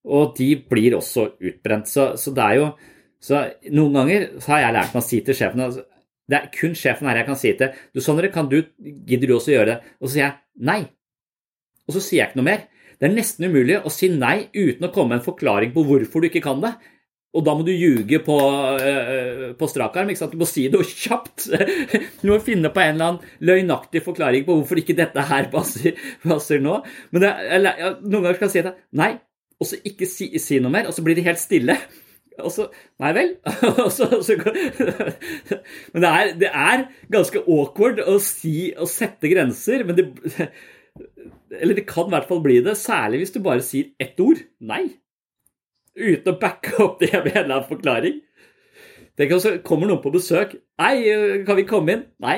[0.05, 1.87] Og de blir også utbrent.
[1.87, 2.77] Så, så det er jo
[3.21, 5.83] så Noen ganger har jeg lært meg å si til sjefen
[6.29, 7.75] Det er kun sjefen her jeg kan si til.
[7.93, 9.77] Du, Sondre, kan du, gidder du også gjøre det?
[9.99, 10.81] Og så sier jeg nei
[11.87, 12.65] og så sier jeg ikke noe mer.
[13.01, 16.21] Det er nesten umulig å si nei uten å komme med en forklaring på hvorfor
[16.21, 16.75] du ikke kan det.
[17.31, 20.11] Og da må du ljuge på, øh, på strak arm.
[20.11, 21.47] Du må si det kjapt.
[22.21, 25.95] Du må finne på en eller annen løgnaktig forklaring på hvorfor ikke dette her passer,
[26.27, 26.81] passer nå.
[27.15, 28.75] Men det, eller, noen ganger skal jeg si det.
[28.99, 29.11] Nei,
[29.61, 31.79] og så ikke si, si, noe mer, og så blir det helt stille.
[32.41, 32.63] Og så
[33.03, 33.33] Nei vel?
[33.93, 34.37] så, så,
[35.91, 40.05] men det er, det er, ganske awkward å si å sette grenser, men det
[41.59, 44.39] eller det kan i hvert fall bli det, særlig hvis du bare sier ett ord
[44.63, 44.85] nei.
[45.97, 48.21] Uten å backe opp det med en eller annen forklaring.
[49.19, 50.55] Tenk om så kommer noen på besøk.
[50.79, 50.95] Nei,
[51.47, 52.05] kan vi komme inn?
[52.23, 52.37] Nei.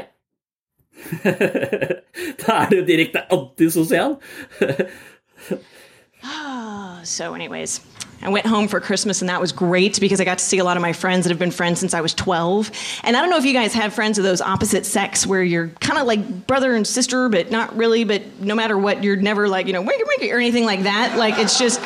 [2.44, 4.18] da er jo direkte antisosial.
[7.04, 7.82] so anyways
[8.24, 10.64] I went home for Christmas, and that was great because I got to see a
[10.64, 12.72] lot of my friends that have been friends since I was 12.
[13.04, 15.68] And I don't know if you guys have friends of those opposite sex where you're
[15.82, 19.50] kind of like brother and sister, but not really, but no matter what, you're never
[19.50, 21.18] like, you know, winky winky or anything like that.
[21.18, 21.82] Like, it's just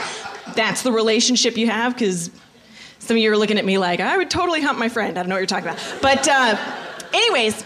[0.55, 2.29] that's the relationship you have because
[2.99, 5.17] some of you are looking at me like, I would totally hump my friend.
[5.17, 6.01] I don't know what you're talking about.
[6.03, 6.55] But, uh,
[7.15, 7.65] anyways,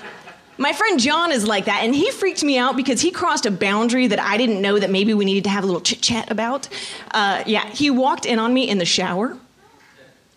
[0.61, 3.51] my friend John is like that, and he freaked me out because he crossed a
[3.51, 6.29] boundary that I didn't know that maybe we needed to have a little chit chat
[6.29, 6.69] about.
[7.11, 9.35] Uh, yeah, he walked in on me in the shower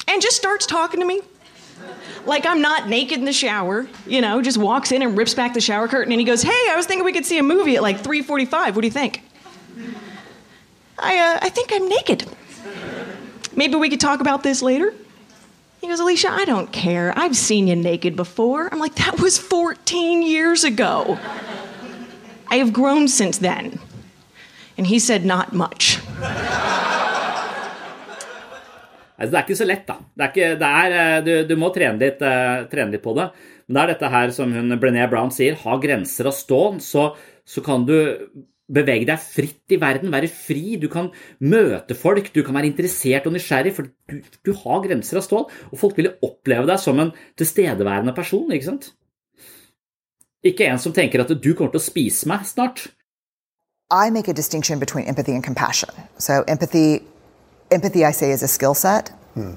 [0.08, 1.20] and just starts talking to me.
[2.24, 5.52] Like I'm not naked in the shower, you know, just walks in and rips back
[5.52, 7.76] the shower curtain and he goes, "Hey, I was thinking we could see a movie
[7.76, 8.74] at like 3:45.
[8.74, 9.22] What do you think?"
[10.98, 12.26] I uh, I think I'm naked.
[13.54, 14.94] Maybe we could talk about this later.
[15.84, 17.12] He goes, Alicia, I don't care.
[17.14, 18.72] I've seen you naked before.
[18.72, 21.18] I'm like, that was 14 years ago.
[22.48, 23.78] I have grown since then.
[24.78, 26.00] And he said, not much.
[29.14, 29.94] Altså, det er ikke så lett, da.
[30.10, 33.12] Det er ikke, det er, eh, du, du, må trene litt, uh, trene litt, på
[33.14, 33.28] det.
[33.68, 37.04] Men det er dette her som hun Brené Brown sier, ha grenser av stål, så,
[37.46, 37.94] så kan du
[38.70, 40.76] bevege deg fritt i verden, være fri.
[40.80, 41.10] Du kan
[41.44, 45.48] møte folk, du kan være interessert og nysgjerrig, for du, du har grenser av stål.
[45.70, 48.92] Og folk vil oppleve deg som en tilstedeværende person, ikke sant?
[50.44, 52.86] Ikke en som tenker at du kommer til å spise meg snart.
[53.92, 55.90] I make a distinction between empathy and compassion.
[56.18, 57.02] So empathy
[57.70, 59.10] empathy, I say, is a skill set.
[59.34, 59.54] Hmm.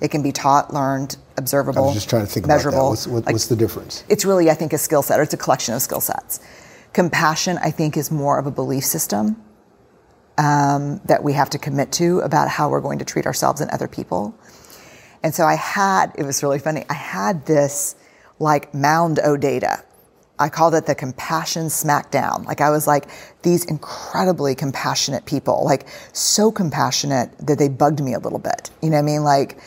[0.00, 1.84] It can be taught, learned, observable.
[1.84, 2.88] I was just trying to think measurable.
[2.88, 3.10] about that.
[3.10, 4.04] What's, what, like, the difference?
[4.08, 6.40] It's really, I think, a skill set, or it's a collection of skill sets.
[6.96, 9.36] Compassion, I think, is more of a belief system
[10.38, 13.70] um, that we have to commit to about how we're going to treat ourselves and
[13.70, 14.34] other people.
[15.22, 17.96] And so I had, it was really funny, I had this
[18.38, 19.84] like mound o data
[20.38, 22.44] I called it the compassion smackdown.
[22.44, 23.06] Like I was like,
[23.42, 28.70] these incredibly compassionate people, like so compassionate that they bugged me a little bit.
[28.82, 29.24] You know what I mean?
[29.24, 29.58] Like,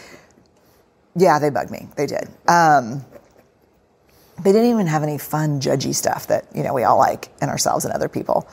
[1.16, 1.88] yeah, they bugged me.
[1.96, 2.30] They did.
[2.48, 3.04] Um,
[4.44, 7.50] they didn't even have any fun, judgy stuff that, you know, we all like in
[7.50, 8.48] ourselves and other people,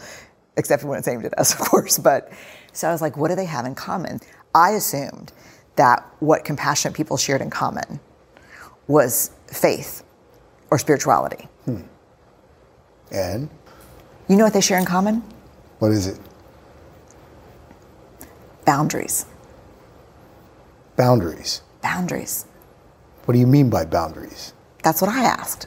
[0.56, 1.98] except when it's aimed at us, of course.
[1.98, 2.32] But
[2.72, 4.20] so I was like, what do they have in common?
[4.54, 5.32] I assumed
[5.76, 8.00] that what compassionate people shared in common
[8.86, 10.02] was faith
[10.70, 11.48] or spirituality.
[11.64, 11.82] Hmm.
[13.10, 13.50] And?
[14.28, 15.22] You know what they share in common?
[15.78, 16.18] What is it?
[18.64, 19.26] Boundaries.
[20.96, 21.62] Boundaries?
[21.82, 22.46] Boundaries.
[23.24, 24.54] What do you mean by boundaries?
[24.82, 25.66] That's what I asked.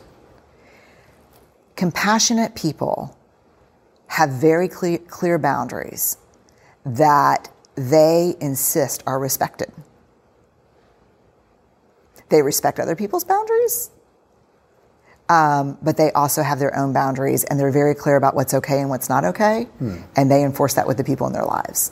[1.80, 3.18] Compassionate people
[4.08, 6.18] have very clear, clear boundaries
[6.86, 9.72] that they insist are respected.
[12.30, 13.92] They respect other people's boundaries
[15.30, 18.80] um, but they also have their own boundaries and they're very clear about what's okay
[18.82, 19.66] and what's not okay.
[19.78, 19.98] Hmm.
[20.16, 21.92] And they enforce that with the people in their lives.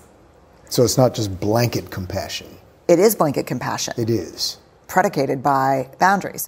[0.69, 2.47] So it's not just blanket compassion.
[2.87, 3.93] It is blanket compassion.
[3.97, 4.57] It is.
[4.87, 6.47] Predicated by boundaries.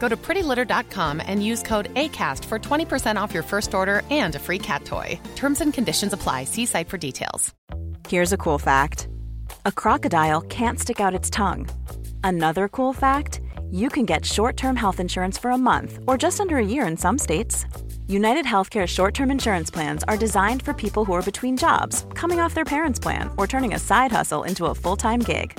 [0.00, 4.38] Go to prettylitter.com and use code ACAST for 20% off your first order and a
[4.38, 5.20] free cat toy.
[5.36, 6.44] Terms and conditions apply.
[6.44, 7.54] See site for details.
[8.08, 9.06] Here's a cool fact
[9.66, 11.68] a crocodile can't stick out its tongue.
[12.24, 16.40] Another cool fact you can get short term health insurance for a month or just
[16.40, 17.66] under a year in some states.
[18.08, 22.40] United Healthcare short term insurance plans are designed for people who are between jobs, coming
[22.40, 25.58] off their parents' plan, or turning a side hustle into a full time gig.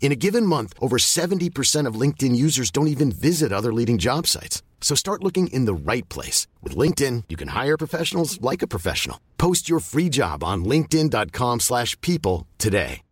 [0.00, 4.26] In a given month, over 70% of LinkedIn users don't even visit other leading job
[4.26, 4.62] sites.
[4.80, 6.46] So start looking in the right place.
[6.62, 9.18] With LinkedIn, you can hire professionals like a professional.
[9.36, 13.02] Post your free job on linkedin.com slash people today.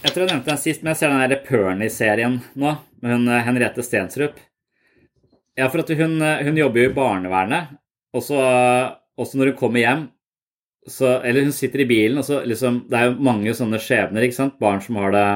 [0.00, 2.70] Jeg tror jeg nevnte den sist, men jeg ser den der Pernie-serien nå,
[3.04, 4.38] med hun eh, Henriette Stensrup.
[5.58, 7.76] Ja, for at hun, eh, hun jobber jo i barnevernet,
[8.16, 8.40] og så
[9.36, 10.06] når hun kommer hjem,
[10.88, 14.24] så, eller hun sitter i bilen, og så liksom Det er jo mange sånne skjebner,
[14.24, 14.56] ikke sant?
[14.62, 15.26] Barn som har det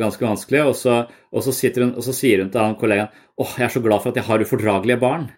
[0.00, 0.62] ganske vanskelig.
[0.70, 1.02] Og så,
[1.32, 3.12] og så, hun, og så sier hun til han kollegaen
[3.42, 5.28] åh, jeg er så glad for at jeg har ufordragelige barn.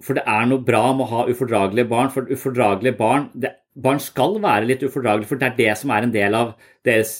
[0.00, 2.12] For det er noe bra med å ha ufordragelige barn.
[2.14, 6.02] For ufordragelige barn det, Barn skal være litt ufordragelige, for det er det som er
[6.02, 6.48] en del av
[6.86, 7.12] deres,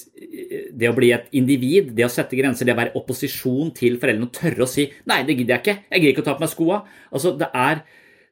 [0.74, 4.26] det å bli et individ, det å sette grenser, det å være opposisjon til foreldrene
[4.26, 6.44] og tørre å si 'nei, det gidder jeg ikke, jeg gidder ikke å ta på
[6.44, 6.80] meg skoa'.
[7.14, 7.84] Altså, det er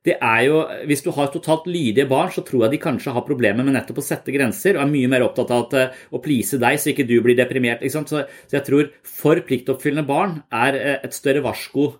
[0.08, 3.26] det er jo, Hvis du har totalt lydige barn, så tror jeg de kanskje har
[3.26, 6.22] problemer med nettopp å sette grenser og er mye mer opptatt av at, eh, å
[6.24, 7.84] please deg så ikke du blir deprimert.
[7.92, 11.92] Så, så, jeg tror for pliktoppfyllende barn er eh, et større varsko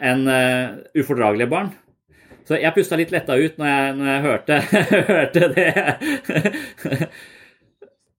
[0.00, 1.74] enn uh, ufordragelige barn.
[2.48, 4.56] Så jeg pusta litt letta ut når jeg, når jeg hørte,
[5.10, 7.10] hørte det.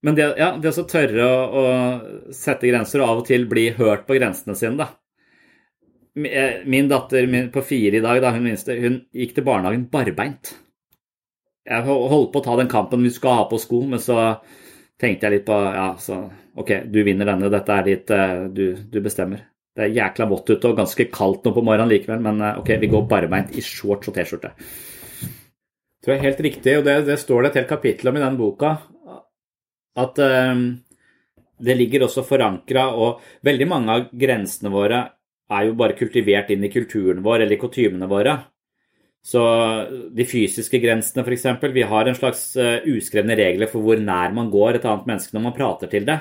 [0.05, 1.65] Men det, ja, det å tørre å, å,
[2.33, 4.91] sette grenser og av og til bli hørt på grensene sine, da.
[6.15, 10.55] Min datter min på fire i dag, da, hun minste, hun gikk til barnehagen barbeint.
[11.67, 14.17] Jeg holdt på å ta den kampen vi skal ha på sko, men så
[14.99, 16.25] tenkte jeg litt på ja, så
[16.59, 18.11] ok, du vinner denne, dette er ditt,
[18.51, 19.45] du, du bestemmer.
[19.71, 22.73] Det er jækla vått ute og ganske kaldt nå på morgenen likevel, men eh, ok,
[22.81, 24.51] vi går barbeint i shorts og T-skjorte.
[26.01, 28.23] Tror jeg er helt riktig, og det, det, står det et helt kapittel om i
[28.23, 28.73] den boka,
[30.01, 30.65] at um,
[31.61, 35.03] det ligger også forankra, og veldig mange av grensene våre
[35.51, 38.37] er jo bare kultivert inn i kulturen vår eller i kutymene våre.
[39.21, 39.41] Så
[40.09, 41.45] de fysiske grensene, f.eks.
[41.73, 45.37] Vi har en slags uh, uskrevne regler for hvor nær man går et annet menneske
[45.37, 46.17] når man prater til det.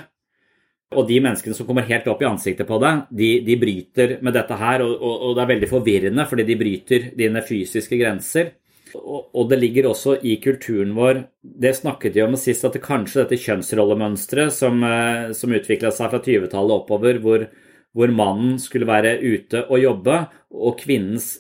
[0.91, 4.35] Og de menneskene som kommer helt opp i ansiktet på deg, de, de bryter med
[4.35, 8.57] dette her, og, og, og, det er veldig forvirrende fordi de bryter dine fysiske grenser.
[8.99, 11.21] Og, og det ligger også i kulturen vår
[11.63, 16.11] Det snakket vi om sist, at det kanskje dette kjønnsrollemønsteret som, eh, som utvikla seg
[16.11, 17.47] fra 20-tallet oppover, hvor,
[17.97, 20.19] hvor mannen skulle være ute og jobbe,
[20.51, 21.33] og kvinnens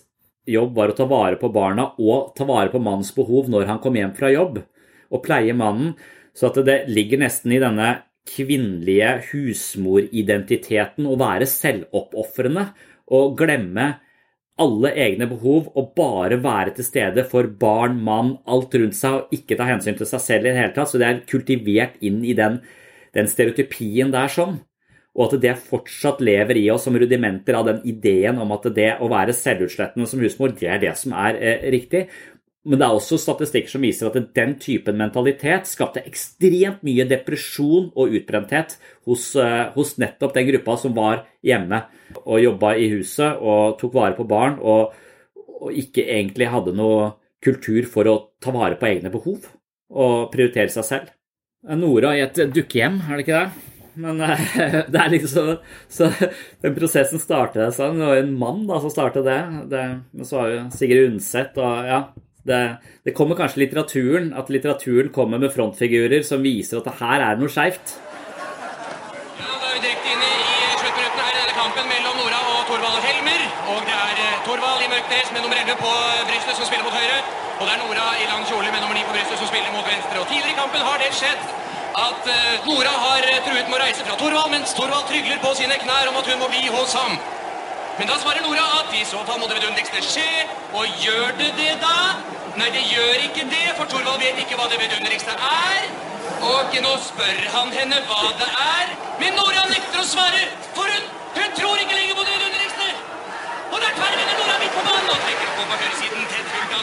[0.50, 3.80] jobb var å ta vare på barna og ta vare på mannens behov når han
[3.82, 4.62] kom hjem fra jobb,
[5.10, 5.94] og pleie mannen.
[6.34, 7.90] Så at det ligger nesten i denne
[8.30, 12.68] kvinnelige husmoridentiteten å være selvoppofrende
[13.10, 13.88] og glemme
[14.60, 19.34] alle egne behov og bare være til stede for barn, mann, alt rundt seg og
[19.34, 20.92] ikke ta hensyn til seg selv i det hele tatt.
[20.92, 22.60] Så det er kultivert inn i den,
[23.16, 24.60] den stereotypien der sånn.
[25.18, 28.92] Og at det fortsatt lever i oss som rudimenter av den ideen om at det
[29.02, 32.04] å være selvutslettende som husmor, det er det som er eh, riktig.
[32.68, 37.88] Men det er også statistikker som viser at den typen mentalitet skapte ekstremt mye depresjon
[37.96, 38.76] og utbrenthet
[39.08, 41.86] hos, eh, hos nettopp den gruppa som var hjemme
[42.20, 44.92] og jobba i huset og tok vare på barn, og,
[45.56, 49.48] og, ikke egentlig hadde noe kultur for å ta vare på egne behov
[49.90, 51.10] og prioritere seg selv.
[51.76, 53.69] Nora i et dukkehjem, er det ikke det?
[54.00, 54.40] Men eh,
[54.92, 55.52] det er liksom
[55.88, 56.10] Så
[56.64, 58.00] den prosessen startet sånn.
[58.00, 59.40] Det var en mann da som startet det.
[59.70, 62.02] det men så var jo Sigrid Undset og ja,
[62.46, 62.60] det,
[63.04, 67.40] det, kommer kanskje litteraturen, at litteraturen kommer med frontfigurer som viser at det her er
[67.40, 67.98] noe skeivt.
[69.40, 70.32] Ja, da er vi direkte inn i,
[70.80, 73.44] sluttminuttene her i denne kampen mellom Nora og Thorvald Helmer.
[73.74, 75.94] Og det er uh, Thorvald i mørk dress med nummer 11 på
[76.32, 77.20] brystet som spiller mot høyre.
[77.60, 79.84] Og det er Nora i lang kjole med nummer 9 på brystet som spiller mot
[79.84, 80.16] venstre.
[80.16, 81.69] Og tidligere i kampen har det skjedd
[82.00, 85.52] at uh, Nora har uh, truet med å reise fra Thorvald, mens Thorvald trygler på
[85.58, 87.18] sine knær om at hun må bli hos ham.
[87.98, 90.28] Men da svarer Nora at i så fall må det vidunderligste skje.
[90.72, 91.96] Og gjør det det da?
[92.56, 95.90] Nei, det gjør ikke det, for Thorvald vet ikke hva det vidunderligste er.
[96.40, 98.94] Og nå spør han henne hva det er.
[99.20, 102.88] Men Nora nekter å svare, for hun, hun tror ikke lenger på det vidunderligste.
[103.70, 106.22] Og der tverrvender Nora midt på banen og trekker på på høyresiden.
[106.30, 106.82] Ted fulgt av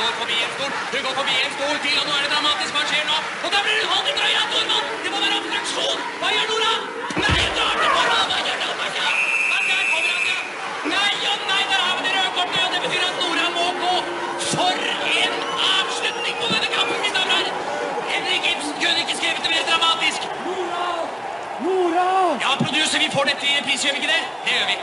[0.00, 0.72] går forbi en stol.
[0.92, 2.72] Hun går forbi en stol til, og nå er det dramatisk.
[2.74, 3.16] Hva skjer nå?
[3.44, 4.86] Og da blir hun holdt i trøya av Thorvald!
[5.04, 5.98] Det må være obstruksjon!
[6.20, 6.72] Hva gjør Nora?
[7.22, 8.30] Nei, hun drar til Thorvald!
[8.32, 8.78] Hva gjør Nora?
[12.40, 13.94] kortet, det betyr at Nora må gå.
[14.50, 14.76] For
[15.14, 15.34] en
[15.70, 17.54] avslutning på denne kampen, mine damer og herrer!
[18.12, 20.30] Henrik Ibsen kunne ikke skrevet det mer dramatisk.
[20.46, 20.86] Nora!
[21.66, 22.06] Nora!
[22.46, 24.22] Ja, producer, vi får dette i pris, gjør vi ikke det?
[24.46, 24.80] Det gjør vi.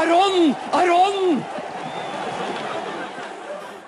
[0.00, 0.36] Aron!
[0.80, 1.65] Aron!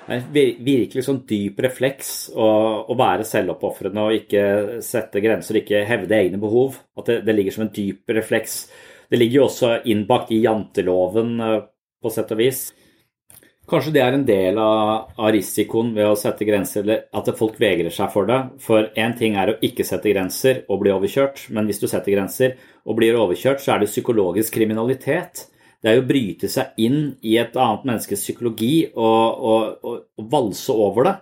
[0.09, 4.45] Er virkelig sånn dyp refleks å være selvoppofrende og ikke
[4.85, 6.79] sette grenser, ikke hevde egne behov.
[6.97, 8.63] At det, det, ligger som en dyp refleks.
[9.13, 11.59] Det ligger jo også innbakt i janteloven eh,
[12.01, 12.63] på sett og vis.
[13.69, 17.59] Kanskje det er en del av, av, risikoen ved å sette grenser, eller at folk
[17.61, 18.39] vegrer seg for det.
[18.65, 22.15] For én ting er å ikke sette grenser og bli overkjørt, men hvis du setter
[22.15, 22.57] grenser
[22.89, 25.51] og blir overkjørt, så er det psykologisk kriminalitet.
[25.79, 29.99] Det er jo å bryte seg inn i et annet menneskes psykologi og, og, og,
[30.19, 31.17] og valse over det.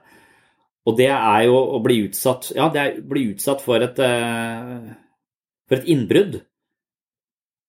[0.87, 3.99] Og det er jo å bli utsatt Ja, det er å bli utsatt for et,
[4.01, 4.93] eh,
[5.69, 6.41] for et innbrudd.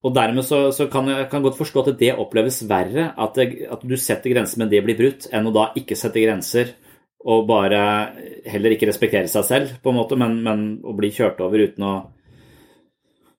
[0.06, 3.66] Og dermed så, så kan jeg kan godt forstå at det oppleves verre, at, det,
[3.68, 6.76] at, du setter grenser, men det blir brutt, enn å da ikke sette grenser
[7.28, 7.80] og bare
[8.48, 11.84] heller ikke respektere seg selv, på en måte, men, men å bli kjørt over uten
[11.84, 11.96] å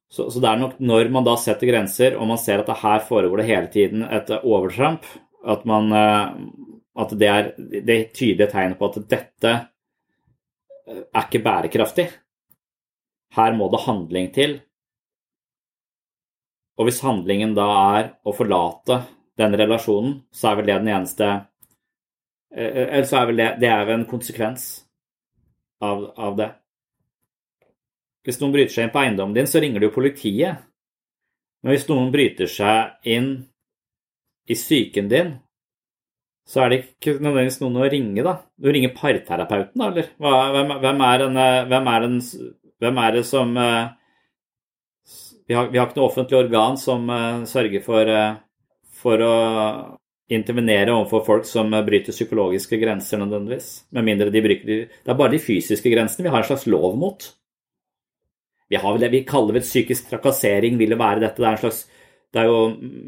[0.08, 2.78] så, så, det er nok når man da setter grenser, og man ser at det
[2.80, 5.04] her foregår det hele tiden et overtramp,
[5.48, 6.38] at, man, eh,
[7.04, 9.52] at det er det tydelige tegnet på at dette
[10.88, 12.08] er ikke bærekraftig.
[13.36, 14.56] Her må det handling til.
[16.78, 17.66] Og hvis handlingen da
[17.98, 19.02] er å forlate
[19.38, 21.26] den relasjonen, så er vel det den eneste
[22.54, 24.68] eh, eh, Eller så er vel det, det er vel en konsekvens
[25.82, 26.48] av, av, det.
[28.28, 30.64] Hvis noen bryter seg inn på eiendommen din, så ringer du politiet.
[31.64, 33.30] Men hvis noen bryter seg inn
[34.48, 35.30] i psyken din,
[36.48, 38.34] så er det ikke nødvendigvis noen å ringe, da.
[38.56, 40.10] Du ringer parterapeuten, da, eller?
[40.20, 41.40] Hvem, hvem, er den,
[41.72, 42.18] hvem, er den,
[42.84, 43.88] hvem er det som uh,
[45.48, 48.12] vi, har, vi har, ikke noe offentlig organ som uh, sørger for,
[49.00, 49.34] for å
[50.28, 53.72] intervenere overfor folk som bryter psykologiske grenser nødvendigvis.
[53.96, 56.96] Med mindre de bryter Det er bare de fysiske grensene vi har en slags lov
[57.00, 57.30] mot.
[58.68, 61.40] Vi, har det, vi kaller vel psykisk trakassering vil det være dette.
[61.40, 61.86] Det er en slags
[62.34, 62.56] det er jo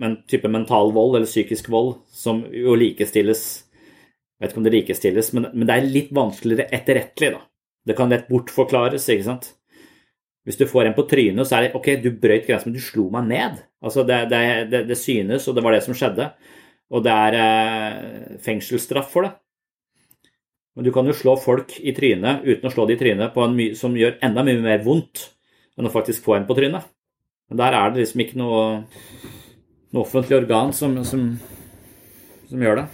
[0.06, 4.72] en type mental vold eller psykisk vold som jo likestilles Jeg vet ikke om det
[4.72, 7.42] likestilles, men, men det er litt vanskeligere etterrettelig, da.
[7.84, 9.50] Det kan lett bortforklares, ikke sant.
[10.48, 12.80] Hvis du får en på trynet, så er det ok, du brøyt grensen, men du
[12.80, 13.58] slo meg ned.
[13.84, 14.40] Altså, det, det,
[14.72, 16.30] det, det synes, og det var det som skjedde.
[16.88, 19.34] Og det er eh, fengselsstraff for det.
[20.72, 23.44] Men du kan jo slå folk i trynet uten å slå dem i trynet på
[23.44, 25.26] en som gjør enda mye mer vondt
[25.80, 26.86] enn å faktisk få en på trynet.
[27.50, 28.64] Men der er det liksom ikke noe,
[29.90, 31.24] noe offentlig organ som, som,
[32.50, 32.86] som, gjør det.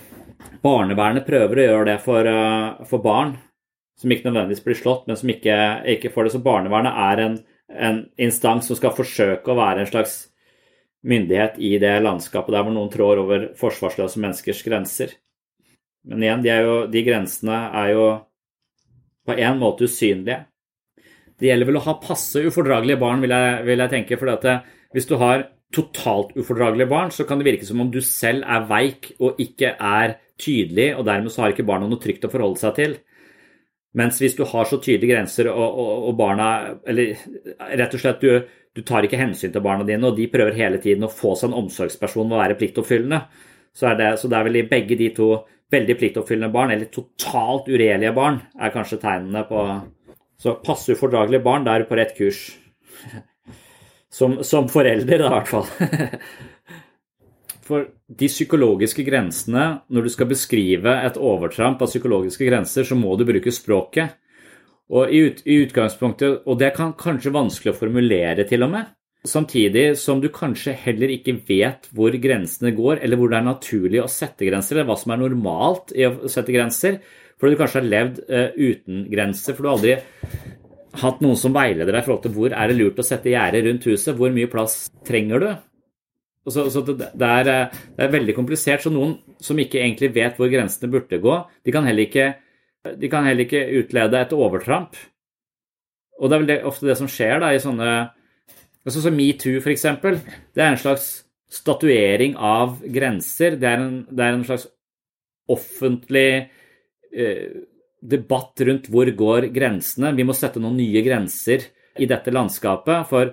[0.64, 3.34] Barnevernet prøver å gjøre det for, uh, for, barn
[4.00, 5.58] som ikke nødvendigvis blir slått, men som ikke,
[5.96, 6.32] ikke får det.
[6.36, 7.36] Så barnevernet er en,
[7.68, 10.16] en instans som skal forsøke å være en slags
[11.06, 15.12] myndighet i det landskapet der hvor noen trår over forsvarsløse menneskers grenser.
[16.06, 18.06] Men igjen, de, jo, de grensene er jo
[19.26, 20.44] på en måte usynlige.
[21.36, 24.18] Det gjelder vel å ha passe ufordragelige barn, vil jeg, vil jeg tenke.
[24.20, 24.60] For eh,
[24.96, 28.68] hvis du har totalt ufordragelige barn, så kan det virke som om du selv er
[28.70, 32.60] veik og ikke er tydelig, og dermed så har ikke barna noe trygt å forholde
[32.60, 32.96] seg til.
[33.96, 36.46] Mens hvis du har så tydelige grenser og, og, og barna
[36.84, 37.14] Eller
[37.80, 38.42] rett og slett du,
[38.76, 41.50] du, tar ikke hensyn til barna dine, og de prøver hele tiden å få seg
[41.50, 43.22] en omsorgsperson ved å være pliktoppfyllende.
[43.76, 45.30] Så, det, så det er vel i begge de to
[45.72, 49.64] veldig pliktoppfyllende barn, eller totalt uregjerlige barn, er kanskje tegnene på
[50.40, 52.42] Så passe ufordragelige barn, da er du på rett kurs.
[54.12, 55.66] Som, som forelder, da, i hvert fall.
[57.66, 63.16] For de psykologiske grensene, når du skal beskrive et overtramp av psykologiske grenser, så må
[63.18, 64.14] du bruke språket.
[64.86, 68.92] Og i, ut, i utgangspunktet, og det kan kanskje vanskelig å formulere til og med,
[69.26, 74.02] samtidig som du kanskje heller ikke vet hvor grensene går, eller hvor det er naturlig
[74.04, 77.00] å sette grenser, eller hva som er normalt i å sette grenser,
[77.40, 79.96] fordi du kanskje har levd uh, uten grenser, for du har aldri
[81.02, 83.64] hatt noen som veileder deg i forhold til hvor er det lurt å sette gjerdet
[83.66, 85.50] rundt huset, hvor mye plass trenger du?
[86.46, 88.84] Så, så det, er, eh, det, er, veldig komplisert.
[88.84, 92.28] Så noen som ikke egentlig vet hvor grensene burde gå, de kan heller ikke,
[93.10, 94.98] kan heller ikke utlede et overtramp.
[96.20, 97.90] Og det er vel det, ofte det som skjer da, i sånne
[98.86, 99.82] altså Som metoo, f.eks.
[100.54, 101.08] Det er en slags
[101.50, 103.56] statuering av grenser.
[103.58, 104.68] Det er en, det er en slags
[105.50, 106.65] offentlig eh,
[108.06, 110.12] debatt rundt hvor går grensene.
[110.16, 111.64] Vi må sette noen nye grenser
[111.96, 113.08] i dette landskapet.
[113.08, 113.32] For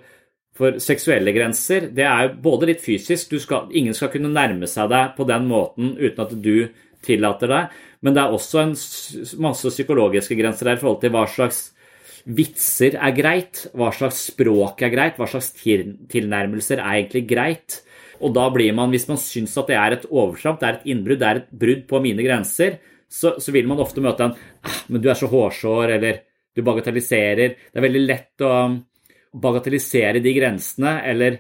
[0.53, 4.91] for seksuelle grenser, det er jo både litt fysisk skal, Ingen skal kunne nærme seg
[4.91, 6.67] deg på den måten uten at du
[7.03, 7.79] tillater deg.
[8.05, 8.75] Men det er også en
[9.41, 11.63] masse psykologiske grenser der i forhold til hva slags
[12.23, 17.81] vitser er greit, hva slags språk er greit, hva slags tilnærmelser er egentlig greit.
[18.23, 20.91] Og da blir man, hvis man syns at det er et overtramp, det er et
[20.93, 22.77] innbrudd, det er et brudd på mine grenser,
[23.14, 24.34] så, så vil man ofte møte en
[24.66, 26.24] ah, 'Men du er så hårsår', eller
[26.55, 27.55] 'du bagatelliserer'.
[27.72, 28.53] Det er veldig lett å
[29.34, 31.39] bagatellisere de grensene eller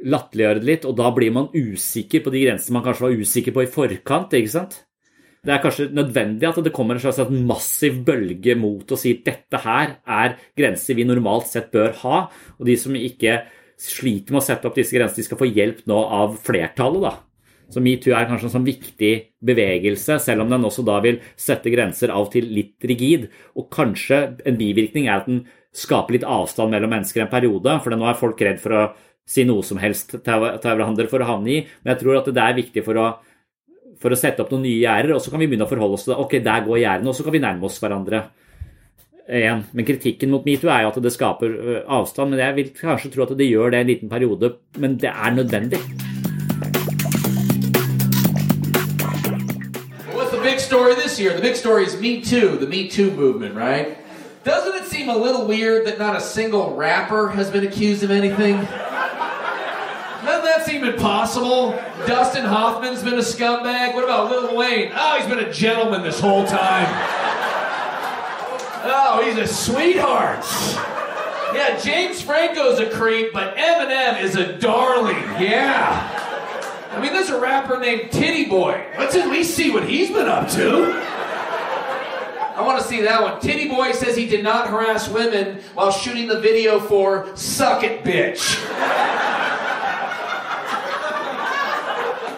[0.00, 3.56] latterliggjøre det litt, og da blir man usikker på de grensene man kanskje var usikker
[3.56, 4.32] på i forkant.
[4.32, 4.78] ikke sant?
[5.44, 9.24] Det er kanskje nødvendig at det kommer en slags massiv bølge mot å si at
[9.24, 12.18] dette her er grenser vi normalt sett bør ha,
[12.58, 13.42] og de som ikke
[13.80, 17.08] sliter med å sette opp disse grensene, de skal få hjelp nå av flertallet.
[17.08, 17.29] da.
[17.70, 19.12] Så metoo er kanskje en sånn viktig
[19.46, 23.28] bevegelse, selv om den også da vil sette grenser av og til litt rigid.
[23.54, 25.44] Og kanskje en bivirkning er at den
[25.76, 27.76] skaper litt avstand mellom mennesker en periode.
[27.84, 28.84] For nå er folk redd for å
[29.30, 31.60] si noe som helst til hverandre for å havne i.
[31.84, 33.06] Men jeg tror at det er viktig for å,
[34.02, 36.08] for å sette opp noen nye gjerder, og så kan vi begynne å forholde oss
[36.08, 36.20] til det.
[36.24, 38.24] Ok, der går gjerdene, og så kan vi nærme oss hverandre
[39.30, 39.66] igjen.
[39.70, 42.34] Men kritikken mot metoo er jo at det skaper avstand.
[42.34, 45.36] Men jeg vil kanskje tro at det gjør det en liten periode, men det er
[45.38, 46.09] nødvendig.
[51.20, 51.34] Year?
[51.34, 53.98] The big story is Me Too, the Me Too movement, right?
[54.42, 58.10] Doesn't it seem a little weird that not a single rapper has been accused of
[58.10, 58.56] anything?
[58.56, 61.72] Doesn't that seem impossible?
[62.06, 63.94] Dustin Hoffman's been a scumbag.
[63.94, 64.92] What about Lil Wayne?
[64.94, 66.86] Oh, he's been a gentleman this whole time.
[68.82, 70.44] Oh, he's a sweetheart.
[71.54, 75.16] Yeah, James Franco's a creep, but Eminem is a darling.
[75.38, 76.29] Yeah.
[76.90, 78.84] I mean, there's a rapper named Titty Boy.
[78.98, 80.92] Let's at least see what he's been up to.
[82.56, 83.40] I want to see that one.
[83.40, 88.04] Titty Boy says he did not harass women while shooting the video for Suck It
[88.04, 88.58] Bitch.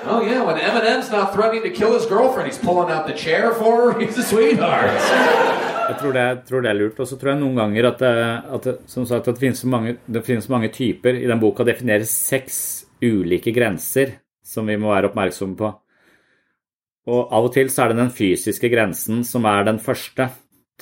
[0.05, 3.55] Oh yeah, when Eminem's not threatening to kill his girlfriend, he's pulling out the chair
[3.55, 4.01] for her.
[4.05, 4.91] He's a sweetheart.
[5.83, 7.01] Jeg tror det, tror det er lurt.
[7.01, 8.15] Og så tror jeg noen ganger at, det,
[8.55, 11.17] at, som sagt, at det, finnes mange, det finnes mange typer.
[11.19, 12.59] I den boka defineres seks
[13.03, 14.22] ulike grenser
[14.53, 15.73] som vi må være oppmerksomme på.
[17.11, 20.29] Og av og til så er det den fysiske grensen som er den første.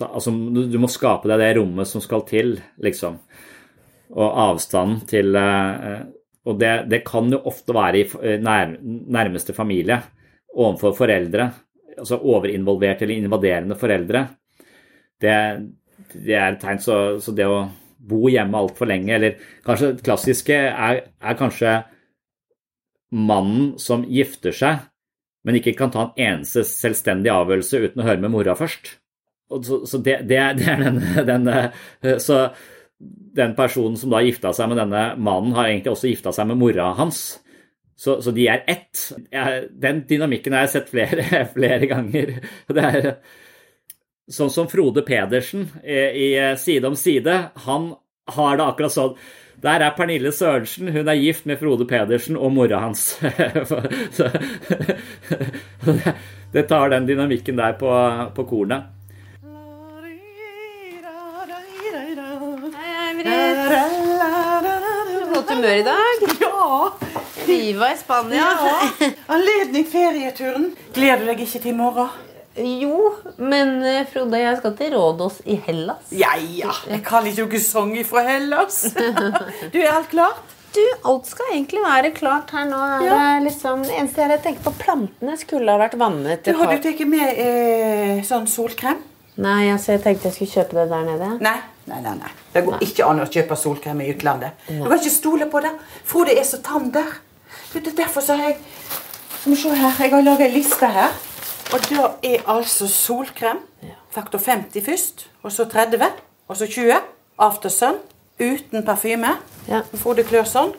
[0.01, 2.55] Altså, du, må skape deg det rommet som skal til,
[2.85, 3.19] liksom.
[4.11, 6.01] Og avstanden til eh,
[6.51, 10.01] Og det, det kan jo ofte være i eh, nær, nærmeste familie
[10.51, 11.51] overfor foreldre.
[11.97, 14.25] Altså overinvolverte eller invaderende foreldre.
[15.21, 15.37] Det,
[16.15, 16.81] det er et tegn.
[16.83, 17.63] Så, så det å
[18.11, 21.75] bo hjemme altfor lenge, eller kanskje det klassiske er, er kanskje
[23.11, 24.87] mannen som gifter seg,
[25.47, 28.97] men ikke kan ta en eneste selvstendig avgjørelse uten å høre med mora først.
[29.51, 31.01] Så, så det, det, det, er den,
[31.31, 32.43] den, Så
[33.37, 36.61] den personen som da gifta seg med denne mannen, har egentlig også gifta seg med
[36.61, 37.41] mora hans.
[38.01, 39.11] Så, så de er ett.
[39.77, 42.37] Den dynamikken har jeg sett flere, flere ganger.
[42.71, 43.11] Det er
[44.31, 46.29] sånn som Frode Pedersen i, i
[46.61, 47.37] Side om side.
[47.67, 47.91] Han
[48.31, 49.19] har det akkurat sånn.
[49.63, 50.89] Der er Pernille Sørensen.
[50.89, 53.21] Hun er gift med Frode Pedersen og mora hans.
[56.55, 58.83] det tar den dynamikken der på, på kornet.
[65.35, 66.17] Godt humør i dag?
[66.41, 66.89] Ja.
[67.47, 68.41] Viva i Spania.
[68.41, 68.47] ja.
[69.29, 70.73] Anledning ferieturen.
[70.95, 72.09] Gleder du deg ikke til i morgen?
[72.59, 76.09] Jo, men eh, Frode, jeg skal til Rådås i Hellas.
[76.11, 76.73] Ja, ja.
[76.91, 78.81] Jeg kan ikke noen sang fra Hellas.
[79.73, 80.57] Du, er alt klart?
[80.75, 82.81] Du, alt skal egentlig være klart her nå.
[83.07, 83.15] Ja.
[83.39, 86.43] det liksom, det eneste jeg tenker på, plantene skulle ha vært vannet.
[86.47, 88.99] Du, har du tatt med eh, sånn solkrem?
[89.41, 91.33] Nei, altså, jeg tenkte jeg skulle kjøpe det der nede.
[91.43, 91.59] Nei.
[91.91, 92.31] Nei, nei, nei.
[92.53, 94.59] Det går ikke an å kjøpe solkrem i utlandet.
[94.69, 95.73] Du kan ikke stole på det.
[96.07, 97.17] Frode er så tam der.
[97.73, 98.61] Det er derfor så har jeg
[99.41, 99.95] Skal vi se her.
[100.05, 101.15] Jeg har laget en liste her.
[101.71, 103.61] Og da er altså solkrem
[104.11, 106.03] faktor 50 først, og så 30,
[106.49, 106.97] og så 20.
[107.39, 108.01] Aftersun
[108.41, 109.37] uten parfyme.
[109.69, 109.85] Ja.
[109.95, 110.75] Frode klør sånn.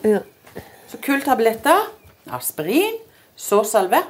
[0.90, 1.88] Så kulltabletter,
[2.36, 2.98] aspirin,
[3.36, 4.02] sårsalve,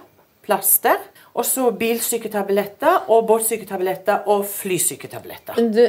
[0.42, 0.98] plaster.
[1.32, 5.56] Og så bilsyketabletter og båtsyketabletter og flysyketabletter.
[5.56, 5.86] Men du,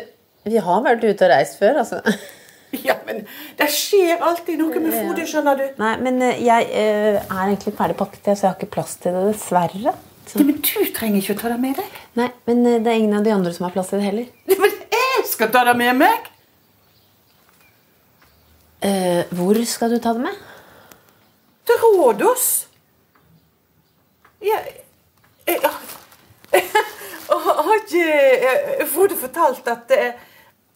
[0.48, 2.00] vi har vært ute og reist før, altså.
[2.82, 3.20] Ja, men
[3.60, 5.66] det skjer alltid noe med Frode, skjønner du.
[5.78, 9.14] Nei, men eh, jeg eh, er egentlig ferdig pakket, så jeg har ikke plass til
[9.14, 9.94] det, dessverre.
[10.32, 11.98] Ja, men du trenger ikke å ta det med deg.
[12.18, 14.30] Nei, men eh, det er ingen av de andre som har plass til det heller.
[14.50, 16.30] Men jeg skal ta det med meg!
[18.84, 20.40] Eh, hvor skal du ta det med?
[21.68, 22.48] Til Rådås.
[24.44, 24.58] Ja,
[25.48, 26.64] jeg, jeg,
[27.30, 28.04] har ikke
[28.50, 30.20] eh, Frode fortalt at eh,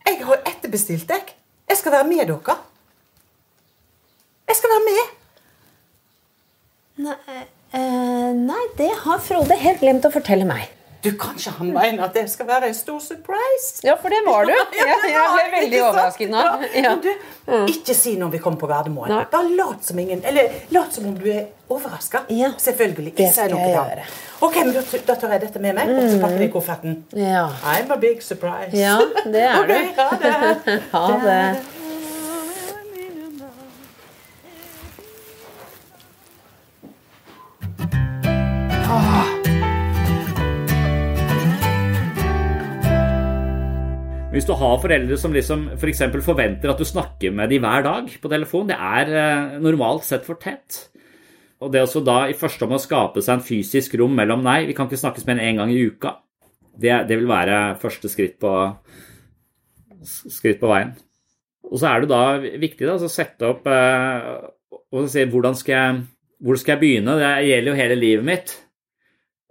[0.08, 1.34] jeg har etterbestilt deg?
[1.68, 2.56] Jeg skal være med dere.
[4.48, 5.14] Jeg skal være med.
[7.08, 7.44] Nei,
[7.74, 10.74] eh, nei, det har Frode helt glemt å fortelle meg.
[11.06, 13.84] Du, Kanskje han mener at det skal være en stor surprise?
[13.86, 14.52] Ja, for det var du.
[14.80, 16.42] Jeg, jeg ble veldig overrasket nå.
[16.74, 16.96] Ja.
[16.96, 17.12] Men du,
[17.70, 19.14] ikke si når vi kommer på Gardermoen.
[19.14, 19.22] Nei.
[19.32, 22.26] Bare lat som ingen Eller lat som om du er overraska.
[22.28, 23.14] Selvfølgelig.
[23.14, 23.86] Det Ikke si skal noe jeg da.
[23.94, 24.10] gjøre.
[24.50, 27.00] Ok, men da, da tar jeg dette med meg, og så pakker jeg kofferten.
[27.16, 27.46] Ja.
[27.78, 28.74] I'm a big surprise.
[28.76, 29.78] Ja, det er du.
[29.78, 30.82] okay, ha det.
[30.98, 31.42] Ha det.
[44.38, 46.04] Hvis du har foreldre som liksom f.eks.
[46.14, 50.06] For forventer at du snakker med dem hver dag på telefon, det er eh, normalt
[50.06, 50.92] sett for tett.
[51.58, 54.76] Og det også da i første omgang skape seg en fysisk rom mellom nei, vi
[54.78, 56.20] kan ikke snakkes mer enn én gang i uka,
[56.78, 58.54] det, det vil være første skritt på,
[60.06, 60.94] skritt på veien.
[61.66, 64.32] Og så er det da viktig da, å sette opp eh,
[64.94, 66.00] og si hvordan skal jeg,
[66.46, 67.18] hvor skal jeg begynne.
[67.18, 68.58] Det gjelder jo hele livet mitt.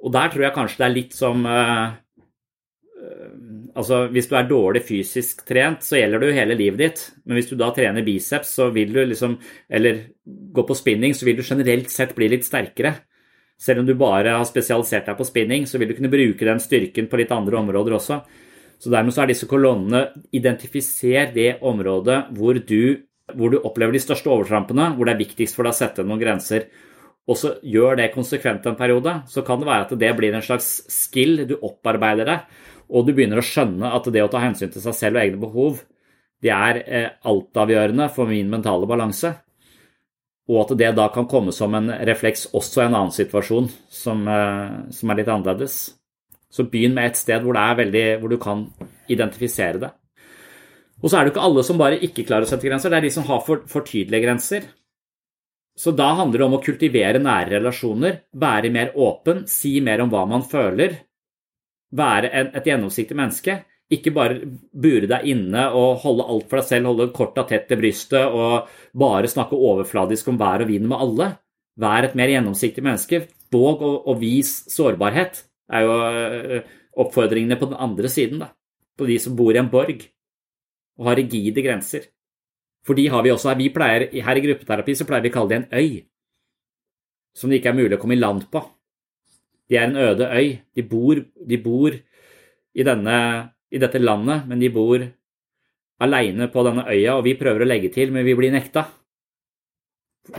[0.06, 1.96] Og der tror jeg kanskje det er litt som eh,
[3.76, 7.02] Altså, Hvis du er dårlig fysisk trent, så gjelder det jo hele livet ditt.
[7.24, 11.26] Men hvis du da trener biceps, så vil du liksom Eller går på spinning, så
[11.26, 12.94] vil du generelt sett bli litt sterkere.
[13.58, 16.60] Selv om du bare har spesialisert deg på spinning, så vil du kunne bruke den
[16.60, 18.20] styrken på litt andre områder også.
[18.78, 24.02] Så dermed så er disse kolonnene Identifiser det området hvor du, hvor du opplever de
[24.02, 26.68] største overtrampene, hvor det er viktigst for deg å sette noen grenser.
[27.26, 29.22] Og så gjør det konsekvent en periode.
[29.32, 33.12] Så kan det være at det blir en slags skill du opparbeider deg, og du
[33.14, 35.82] begynner å skjønne at det å ta hensyn til seg selv og egne behov,
[36.42, 39.32] det er eh, altavgjørende for min mentale balanse.
[40.46, 44.26] Og at det da kan komme som en refleks også i en annen situasjon som,
[44.30, 45.78] eh, som er litt annerledes.
[46.52, 48.68] Så begynn med et sted hvor, veldig, hvor du kan
[49.10, 49.92] identifisere det.
[51.02, 52.92] Og så er det ikke alle som bare ikke klarer å sette grenser.
[52.92, 54.68] Det er de som har for, for tydelige grenser.
[55.76, 60.12] Så da handler det om å kultivere nære relasjoner, være mer åpen, si mer om
[60.12, 60.94] hva man føler,
[61.94, 63.60] være en, et gjennomsiktig menneske.
[63.92, 64.40] Ikke bare
[64.74, 68.70] bure deg inne og holde alt for deg selv, holde korta tett til brystet og
[68.98, 71.28] bare snakke overfladisk om vær og vind med alle.
[71.78, 73.22] Vær et mer gjennomsiktig menneske.
[73.52, 78.42] Våg å, å vis sårbarhet, er jo øh, oppfordringene på den andre siden.
[78.42, 78.50] da.
[78.98, 80.06] På de som bor i en borg
[80.96, 82.08] og har rigide grenser.
[82.86, 83.58] For de har vi også her.
[83.60, 85.90] Vi pleier, her i gruppeterapi så pleier vi å kalle det en øy.
[87.36, 88.62] Som det ikke er mulig å komme i land på.
[89.70, 90.52] De er en øde øy.
[90.76, 93.16] De bor, de bor i, denne,
[93.70, 95.02] i, dette landet, men de bor
[96.02, 98.84] aleine på denne øya, og vi prøver å legge til, men vi blir nekta.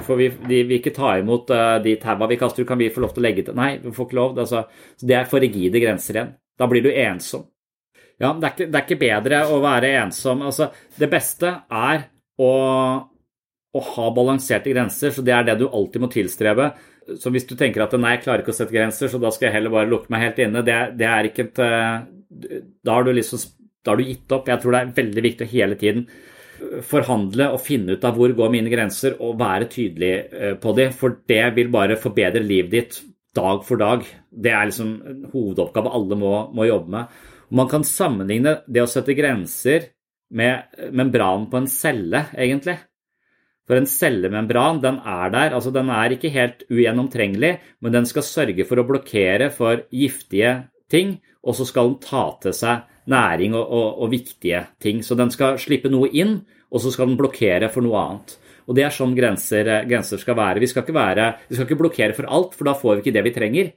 [0.04, 2.66] For vi, de vil ikke ta imot uh, de taua vi kaster.
[2.68, 4.42] Kan vi få lov til å legge til Nei, vi får ikke lov.
[4.44, 4.66] Altså,
[5.00, 6.34] det er for rigide grenser igjen.
[6.60, 7.46] Da blir du ensom.
[8.18, 10.44] Ja, det er, ikke, det er ikke bedre å være ensom.
[10.50, 12.08] Altså, det beste er
[12.42, 12.52] å,
[13.78, 16.72] å ha balanserte grenser, så det er det du alltid må tilstrebe.
[17.16, 19.48] Så hvis du tenker at nei, jeg klarer ikke å sette grenser, så da skal
[19.48, 23.14] jeg heller bare lukke meg helt inne, det, det er ikke et Da har du
[23.16, 23.40] liksom
[23.88, 24.50] da har du gitt opp.
[24.52, 26.10] Jeg tror det er veldig viktig å hele tiden
[26.84, 30.92] forhandle og finne ut av hvor går mine grenser, og være tydelig eh, på dem.
[30.92, 33.00] For det vil bare forbedre livet ditt
[33.38, 34.04] dag for dag.
[34.28, 37.22] Det er liksom en hovedoppgave alle må, må jobbe med.
[37.58, 39.92] Man kan sammenligne det å sette grenser
[40.36, 42.76] med membranen på en celle, egentlig.
[43.68, 45.54] For en cellemembran, den er der.
[45.54, 50.70] altså Den er ikke helt ugjennomtrengelig, men den skal sørge for å blokkere for giftige
[50.90, 55.04] ting, og så skal den ta til seg næring og, og, og viktige ting.
[55.04, 56.40] Så den skal slippe noe inn,
[56.72, 58.38] og så skal den blokkere for noe annet.
[58.68, 60.64] Og Det er sånn grenser, grenser skal være.
[60.64, 61.28] Vi skal, ikke være.
[61.48, 63.70] vi skal ikke blokkere for alt, for da får vi ikke det vi trenger.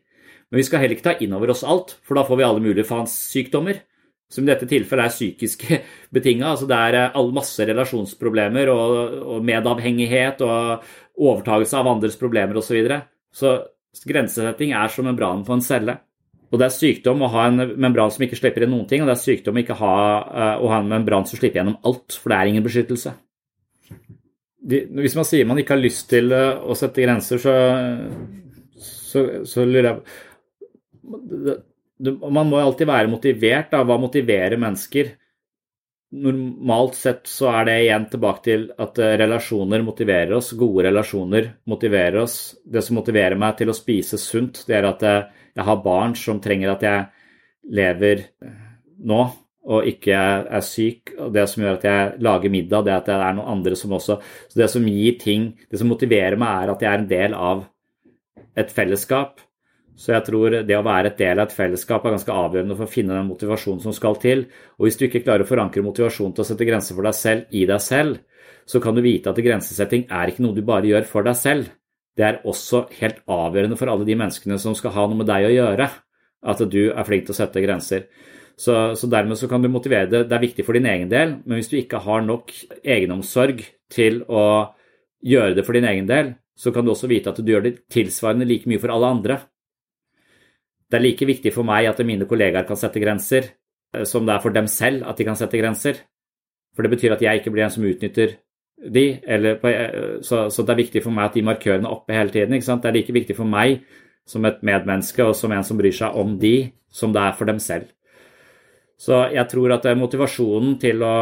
[0.50, 2.62] Men vi skal heller ikke ta inn over oss alt, for da får vi alle
[2.62, 3.82] mulige faens sykdommer
[4.30, 5.64] som i dette tilfellet er psykisk
[6.14, 6.52] betinga.
[6.52, 10.86] Altså det er eh, masse relasjonsproblemer og, og medavhengighet og
[11.20, 12.70] overtagelse av andres problemer osv.
[12.70, 13.00] Så, videre.
[13.34, 13.58] så
[14.06, 15.98] grensesetting er som membranen på en celle.
[16.50, 19.10] Og det er sykdom å ha en membran som ikke slipper inn noen ting, og
[19.10, 22.16] det er sykdom å ikke ha, uh, å ha en membran som slipper gjennom alt,
[22.18, 23.12] for det er ingen beskyttelse.
[24.70, 27.54] Hvis man sier man ikke har lyst til uh, å sette grenser, så,
[28.82, 31.60] så, så lurer jeg
[32.08, 33.70] man må alltid være motivert.
[33.72, 33.82] Da.
[33.86, 35.12] Hva motiverer mennesker?
[36.10, 40.50] Normalt sett så er det igjen tilbake til at eh, relasjoner motiverer oss.
[40.58, 42.38] Gode relasjoner motiverer oss.
[42.64, 46.16] Det som motiverer meg til å spise sunt, det er at eh, jeg har barn
[46.18, 47.06] som trenger at jeg
[47.78, 48.58] lever eh,
[49.06, 49.20] nå
[49.70, 51.12] og ikke er syk.
[51.20, 53.76] og Det som gjør at jeg lager middag, det er at det er noen andre
[53.76, 54.16] som også
[54.48, 57.36] Så det som gir ting, det som motiverer meg, er at jeg er en del
[57.36, 57.64] av
[58.58, 59.38] et fellesskap.
[60.00, 62.88] Så jeg tror det å være et del av et fellesskap er ganske avgjørende for
[62.88, 64.46] å finne den motivasjonen som skal til.
[64.78, 67.52] Og hvis du ikke klarer å forankre motivasjon til å sette grenser for deg selv
[67.52, 68.22] i deg selv,
[68.64, 71.68] så kan du vite at grensesetting er ikke noe du bare gjør for deg selv.
[72.16, 75.50] Det er også helt avgjørende for alle de menneskene som skal ha noe med deg
[75.50, 75.90] å gjøre,
[76.48, 78.08] at du er flink til å sette grenser.
[78.60, 80.24] Så, så dermed så kan du motivere det.
[80.28, 84.22] Det er viktig for din egen del, men hvis du ikke har nok egenomsorg til
[84.28, 84.44] å
[85.24, 87.78] gjøre det for din egen del, så kan du også vite at du gjør det
[87.92, 89.40] tilsvarende like mye for alle andre.
[90.90, 93.52] Det er like viktig for meg at mine kollegaer kan sette grenser,
[93.94, 96.02] eh, som det er for dem selv at de kan sette grenser.
[96.74, 98.38] For det betyr at jeg ikke blir en som utnytter
[98.80, 102.16] de, eller, eh, så, så, det er viktig for meg at de markørene er oppe
[102.16, 102.56] hele tiden.
[102.56, 103.84] Det er like viktig for meg
[104.28, 107.50] som et medmenneske og som en som bryr seg om de, som det er for
[107.50, 107.90] dem selv.
[109.00, 111.14] Så jeg tror at motivasjonen til å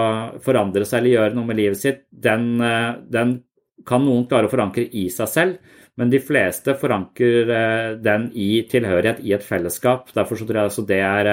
[0.42, 3.36] forandre seg eller gjøre noe med livet sitt, den, eh, den
[3.86, 8.62] kan noen klare å forankre i seg selv, men de fleste forankrer eh, den i
[8.70, 10.12] tilhørighet i et fellesskap.
[10.14, 11.30] Derfor tror jeg altså det er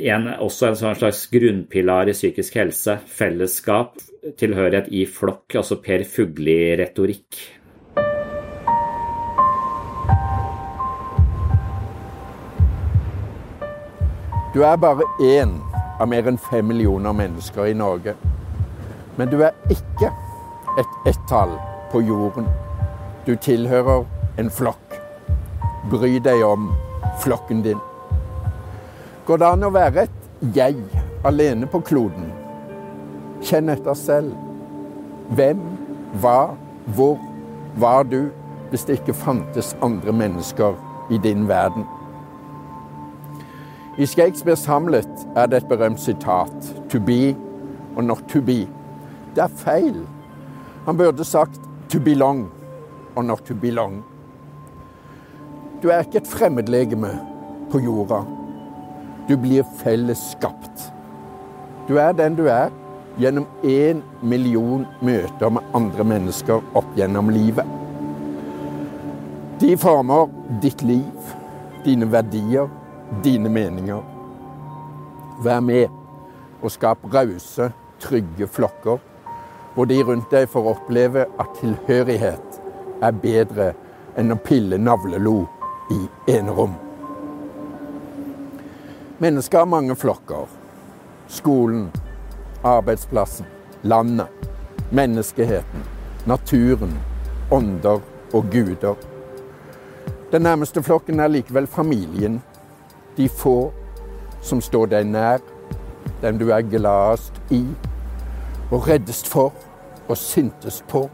[0.00, 2.96] en, eh, også en sånn slags grunnpilar i psykisk helse.
[3.04, 4.00] Fellesskap,
[4.40, 7.40] tilhørighet i flokk, altså Per Fugli-retorikk.
[14.54, 15.52] Du er bare én
[16.00, 18.16] av mer enn fem millioner mennesker i Norge.
[19.20, 20.08] Men du er ikke
[20.80, 21.54] et ett-tall
[21.92, 22.48] på jorden.
[23.30, 24.08] Du tilhører
[24.42, 24.96] en flokk.
[25.86, 26.64] Bry deg om
[27.22, 27.78] flokken din.
[29.26, 30.74] Går det an å være et jeg
[31.22, 32.32] alene på kloden?
[33.46, 34.34] Kjenn etter selv.
[35.38, 35.62] Hvem,
[36.18, 36.56] hva,
[36.98, 37.22] hvor
[37.78, 38.32] var du
[38.72, 40.74] hvis det ikke fantes andre mennesker
[41.14, 41.86] i din verden?
[43.94, 47.36] I Shakespeares Hamlet er det et berømt sitat 'to be
[47.94, 48.66] og not to be'.
[49.36, 50.06] Det er feil.
[50.86, 52.59] Han burde sagt 'to belong'
[53.14, 54.02] or not to belong.
[55.82, 57.10] Du er ikke et fremmedlegeme
[57.72, 58.22] på jorda.
[59.28, 60.90] Du blir fellesskapt.
[61.88, 62.68] Du er den du er
[63.20, 67.66] gjennom én million møter med andre mennesker opp gjennom livet.
[69.60, 70.28] De former
[70.62, 71.32] ditt liv,
[71.84, 72.68] dine verdier,
[73.24, 74.00] dine meninger.
[75.44, 75.88] Vær med
[76.60, 79.00] og skap rause, trygge flokker,
[79.74, 82.49] hvor de rundt deg får oppleve at tilhørighet
[83.02, 83.72] er bedre
[84.18, 85.42] enn å pille navlelo
[85.90, 86.00] i
[86.32, 86.74] enerom.
[89.20, 90.46] Mennesker har mange flokker.
[91.28, 91.90] Skolen,
[92.64, 93.46] arbeidsplassen,
[93.82, 94.48] landet,
[94.90, 95.84] menneskeheten,
[96.26, 96.98] naturen,
[97.50, 98.00] ånder
[98.32, 98.94] og guder.
[100.32, 102.40] Den nærmeste flokken er likevel familien.
[103.16, 103.72] De få
[104.42, 105.40] som står deg nær,
[106.22, 107.64] den du er gladest i
[108.70, 109.52] og reddest for
[110.08, 111.08] og sintest på.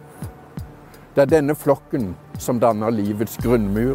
[1.17, 3.95] Det er denne flokken som danner livets grunnmur,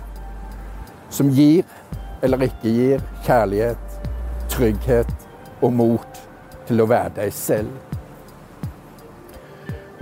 [1.13, 1.67] som gir
[2.26, 3.97] eller ikke gir kjærlighet,
[4.49, 5.11] trygghet
[5.61, 6.22] og mot
[6.65, 7.76] til å være deg selv.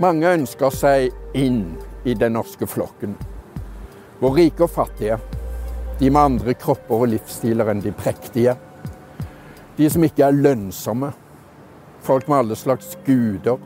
[0.00, 1.74] Mange ønsker seg inn
[2.08, 3.12] i den norske flokken.
[4.22, 5.18] Hvor rike og fattige,
[5.98, 8.54] de med andre kropper og livsstiler enn de prektige.
[9.76, 11.12] De som ikke er lønnsomme,
[12.00, 13.60] folk med alle slags guder.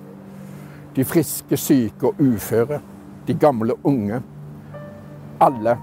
[0.99, 2.81] De friske, syke og uføre,
[3.27, 4.23] de gamle unge.
[5.39, 5.79] Alle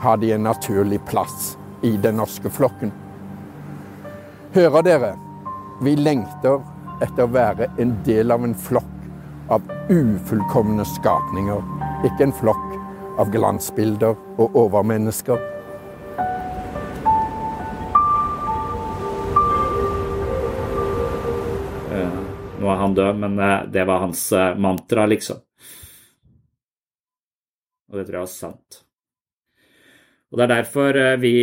[0.00, 2.92] har de en naturlig plass i den norske flokken.
[4.52, 5.10] Hører dere?
[5.82, 6.60] Vi lengter
[7.00, 8.96] etter å være en del av en flokk
[9.50, 11.62] av ufullkomne skapninger,
[12.06, 12.66] ikke en flokk
[13.20, 15.40] av glansbilder og overmennesker.
[21.90, 22.18] Eh,
[22.60, 25.40] Nå er han død, men eh, det var hans eh, mantra, liksom.
[27.90, 28.84] Og det tror jeg er sant.
[30.30, 31.34] Og Det er derfor eh, vi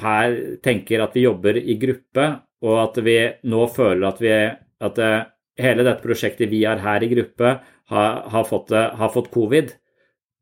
[0.00, 2.28] her tenker at vi jobber i gruppe,
[2.64, 3.18] og at vi
[3.50, 4.32] nå føler at, vi,
[4.88, 5.20] at eh,
[5.60, 7.58] hele dette prosjektet vi har her i gruppe,
[7.92, 9.74] har, har, fått, eh, har fått covid.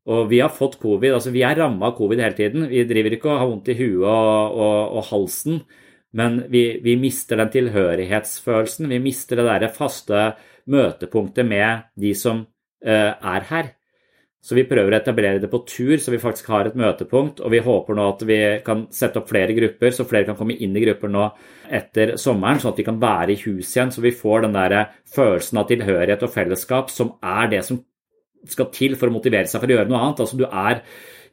[0.09, 2.69] Og vi har fått covid, altså vi er ramma av covid hele tiden.
[2.71, 5.59] Vi driver ikke og har vondt i huet og, og, og halsen,
[6.17, 8.87] men vi, vi, mister den tilhørighetsfølelsen.
[8.89, 10.23] Vi mister det der faste
[10.71, 12.47] møtepunktet med de som
[12.81, 13.75] er her.
[14.39, 17.41] Så vi prøver å etablere det på tur, så vi faktisk har et møtepunkt.
[17.43, 20.55] Og vi håper nå at vi kan sette opp flere grupper, så flere kan komme
[20.55, 21.25] inn i grupper nå
[21.79, 23.91] etter sommeren, sånn at de kan være i hus igjen.
[23.91, 24.77] Så vi får den der
[25.11, 27.81] følelsen av tilhørighet og fellesskap som er det som
[28.47, 30.23] skal til for å motivere seg for å gjøre noe annet.
[30.23, 30.83] Altså du er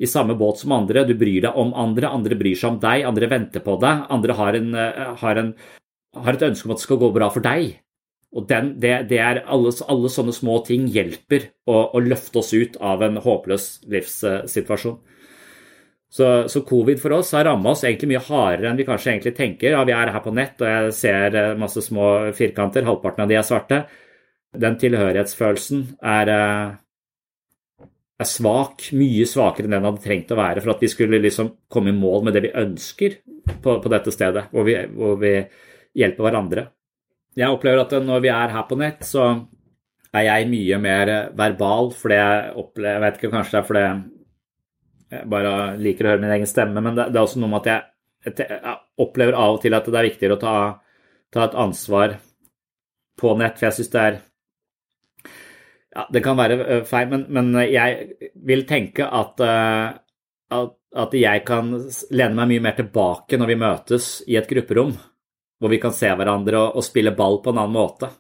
[0.03, 3.07] i samme båt som andre, du bryr deg om andre, andre bryr seg om deg,
[3.07, 4.75] andre venter på deg, andre har, en,
[5.23, 5.55] har, en,
[6.27, 7.79] har et ønske om at det skal gå bra for deg.
[8.37, 12.53] Og den, det, det, er alle, alle, sånne små ting hjelper å, å, løfte oss
[12.53, 14.99] ut av en håpløs livssituasjon.
[16.17, 19.35] Så, så covid for oss har ramma oss egentlig mye hardere enn vi kanskje egentlig
[19.37, 19.73] tenker.
[19.75, 23.39] Ja, vi er her på nett, og jeg ser masse små firkanter, halvparten av de
[23.41, 23.83] er svarte.
[24.57, 26.33] Den tilhørighetsfølelsen er
[28.17, 31.51] er svak, mye svakere enn den hadde trengt å være for at vi skulle liksom
[31.73, 33.19] komme i mål med det vi ønsker
[33.61, 35.35] på, på dette stedet, hvor vi, hvor vi,
[35.97, 36.67] hjelper hverandre.
[37.37, 39.27] Jeg opplever at når vi er her på nett, så
[40.17, 43.87] er jeg mye mer verbal, fordi jeg opplever Jeg vet ikke, kanskje det er fordi
[45.07, 47.69] jeg bare liker å høre min egen stemme, men det, er også noe med at
[47.71, 50.55] jeg, jeg, opplever av og til at det er viktigere å ta,
[51.35, 52.17] ta et ansvar
[53.21, 54.17] på nett, for jeg syns det er
[55.97, 60.75] ja, Det kan være feil, men, men jeg vil tenke at, at,
[61.05, 61.71] at, jeg kan
[62.11, 64.93] lene meg mye mer tilbake når vi møtes i et grupperom,
[65.61, 68.11] hvor vi kan se hverandre og, og spille ball på en annen måte.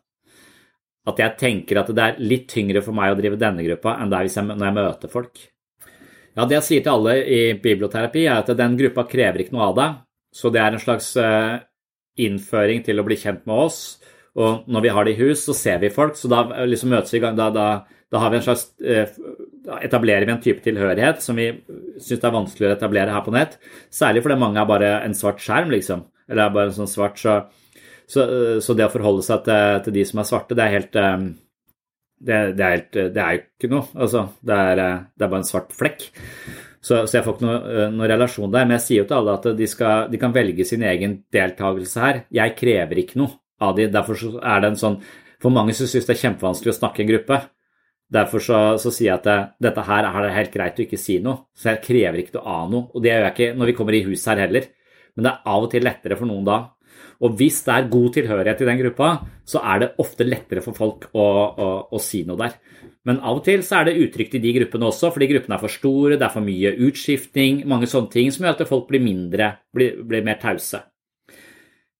[1.07, 4.11] At jeg tenker at det er litt tyngre for meg å drive denne gruppa enn
[4.11, 5.45] det er jeg, når jeg møter folk.
[6.37, 9.70] Ja, Det jeg sier til alle i biblioterapi, er at den gruppa krever ikke noe
[9.70, 10.03] av deg.
[10.37, 11.14] Så det er en slags
[12.20, 13.80] innføring til å bli kjent med oss
[14.37, 17.14] og når vi har det i hus, så ser vi folk, så da liksom møtes
[17.14, 17.39] vi i gang.
[17.39, 17.68] Da, da,
[18.12, 19.14] da, vi slags eh,
[19.80, 21.49] etablerer vi en type tilhørighet som vi
[21.97, 23.57] syns er vanskelig å etablere her på nett.
[23.93, 26.05] Særlig fordi mange er bare en svart skjerm, liksom.
[26.31, 27.39] Eller er bare en sånn svart, så,
[28.11, 28.27] så,
[28.62, 31.27] så det å forholde seg til, til, de som er svarte, det er helt eh,
[32.16, 33.89] det, det, er helt, det er jo ikke noe.
[33.95, 36.09] Altså, det er, eh, det er bare en svart flekk.
[36.87, 38.66] Så, så, jeg får ikke noen noe, relasjon der.
[38.66, 42.03] Men jeg sier jo til alle at de, skal, de kan velge sin egen deltakelse
[42.03, 42.22] her.
[42.35, 43.89] Jeg krever ikke noe av de.
[43.93, 45.01] Derfor er det en sånn
[45.43, 47.41] For mange som syns det er kjempevanskelig å snakke i en gruppe.
[48.16, 51.01] Derfor så, så sier jeg at det, dette her er det helt greit å ikke
[51.01, 51.51] si noe.
[51.59, 52.89] Så jeg krever ikke noe av noe.
[52.95, 54.70] Og det gjør jeg ikke når vi kommer i hus her heller.
[55.16, 56.58] Men det er av og til lettere for noen da.
[57.24, 59.10] Og hvis det er god tilhørighet i den gruppa,
[59.48, 62.58] så er det ofte lettere for folk å, å, å si noe der.
[63.08, 65.62] Men av og til så er det utrygt i de gruppene også, fordi gruppene er
[65.62, 69.04] for store, det er for mye utskiftning, mange sånne ting som gjør at folk blir
[69.04, 70.82] mindre, blir, blir mer tause.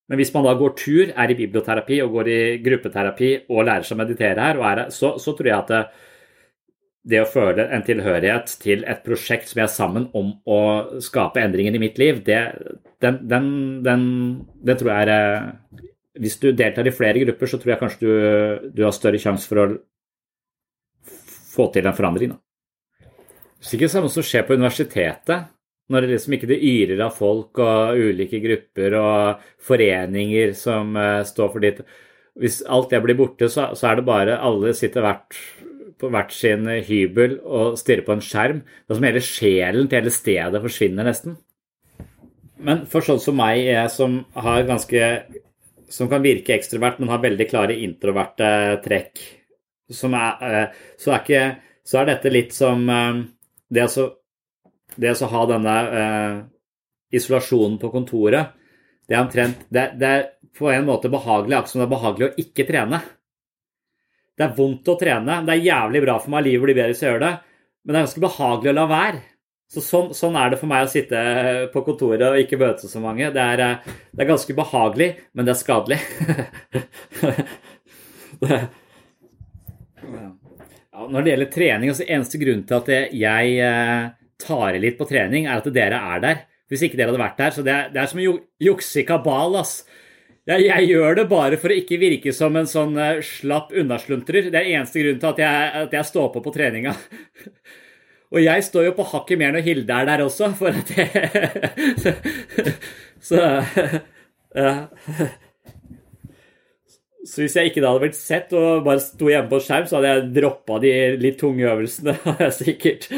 [0.07, 3.87] Men hvis man da går tur, er i biblioterapi og går i gruppeterapi og lærer
[3.87, 5.81] seg å meditere her, er, så, så, tror jeg at det,
[7.15, 10.61] det, å føle en tilhørighet til et prosjekt som vi er sammen om å
[11.03, 12.41] skape endringer i mitt liv, det,
[13.05, 13.49] den, den,
[13.85, 14.05] den,
[14.65, 15.43] det tror jeg er
[16.17, 19.49] Hvis du deltar i flere grupper, så tror jeg kanskje du, du har større sjanse
[19.51, 19.67] for å
[21.57, 22.33] få til en forandring.
[22.33, 22.41] Da.
[23.61, 25.53] Sikkert samme som skjer på universitetet
[25.93, 31.23] når det liksom ikke det yrer av folk og ulike grupper og foreninger som uh,
[31.27, 31.85] står for ditt
[32.37, 35.39] Hvis alt det blir borte, så, så er det bare alle sitter hvert,
[35.97, 38.59] på hvert sin hybel og stirrer på en skjerm.
[38.61, 41.39] Det er som hele sjelen til hele stedet forsvinner nesten.
[42.57, 45.09] Men for sånn som meg, jeg som har ganske
[45.93, 48.49] som kan virke ekstrovert, men har veldig klare introverte
[48.85, 49.21] trekk,
[49.93, 51.43] som er, uh, så, er ikke,
[51.87, 53.21] så er dette litt som uh,
[53.71, 54.07] det å
[54.97, 56.37] det å ha denne uh,
[57.15, 58.55] isolasjonen på kontoret,
[59.07, 62.27] det er omtrent det, det, er på en måte behagelig, akkurat som det er behagelig
[62.27, 63.01] å ikke trene.
[64.37, 67.03] Det er vondt å trene, det er jævlig bra for meg, livet blir bedre hvis
[67.05, 67.33] jeg gjør det,
[67.85, 69.21] men det er ganske behagelig å la være.
[69.67, 71.19] Så sånn, sånn, er det for meg å sitte
[71.73, 73.33] på kontoret og ikke møte så mange.
[73.35, 73.79] Det er, eh,
[74.15, 75.99] det er ganske behagelig, men det er skadelig.
[80.07, 82.89] ja, når det gjelder trening, altså eneste grunn til at
[83.19, 84.05] jeg eh,
[84.47, 86.37] tar i litt på trening, er at dere er der.
[86.71, 87.53] Hvis ikke dere hadde vært der.
[87.55, 89.81] Så det er, det er som å jukse i kabal, ass.
[90.47, 94.47] Jeg, jeg, gjør det bare for å ikke virke som en sånn uh, slapp unnasluntrer.
[94.53, 96.95] Det er eneste grunn til at jeg, at jeg står på på treninga.
[98.35, 101.11] Og jeg står jo på hakket mer når Hilde er der også, for at jeg
[103.27, 103.41] Så.
[107.27, 109.99] Så hvis jeg ikke da hadde blitt sett og bare sto hjemme på skjerm, så
[109.99, 112.15] hadde jeg droppa de litt tunge øvelsene,
[112.61, 113.09] sikkert.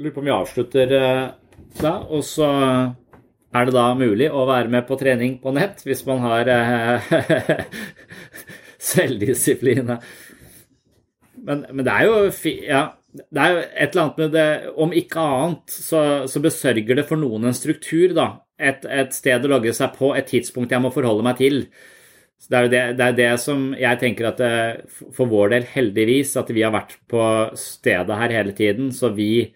[0.00, 1.26] Lurer på om vi avslutter eh,
[1.82, 2.48] da, og så
[3.50, 7.12] er det da mulig å være med på trening på nett hvis man har eh,
[8.90, 9.92] selvdisiplin.
[11.46, 12.16] Men, men, det er jo
[12.66, 12.82] ja,
[13.16, 14.48] det er jo et eller annet med det
[14.84, 18.28] Om ikke annet så, så besørger det for noen en struktur, da
[18.60, 21.62] et, et, sted å logge seg på, et tidspunkt jeg må forholde meg til.
[22.40, 25.54] Så det, er det, det, er det som jeg tenker at det, eh, for vår
[25.54, 27.24] del, heldigvis, at vi har vært på
[27.58, 28.92] stedet her hele tiden.
[28.96, 29.50] Så vi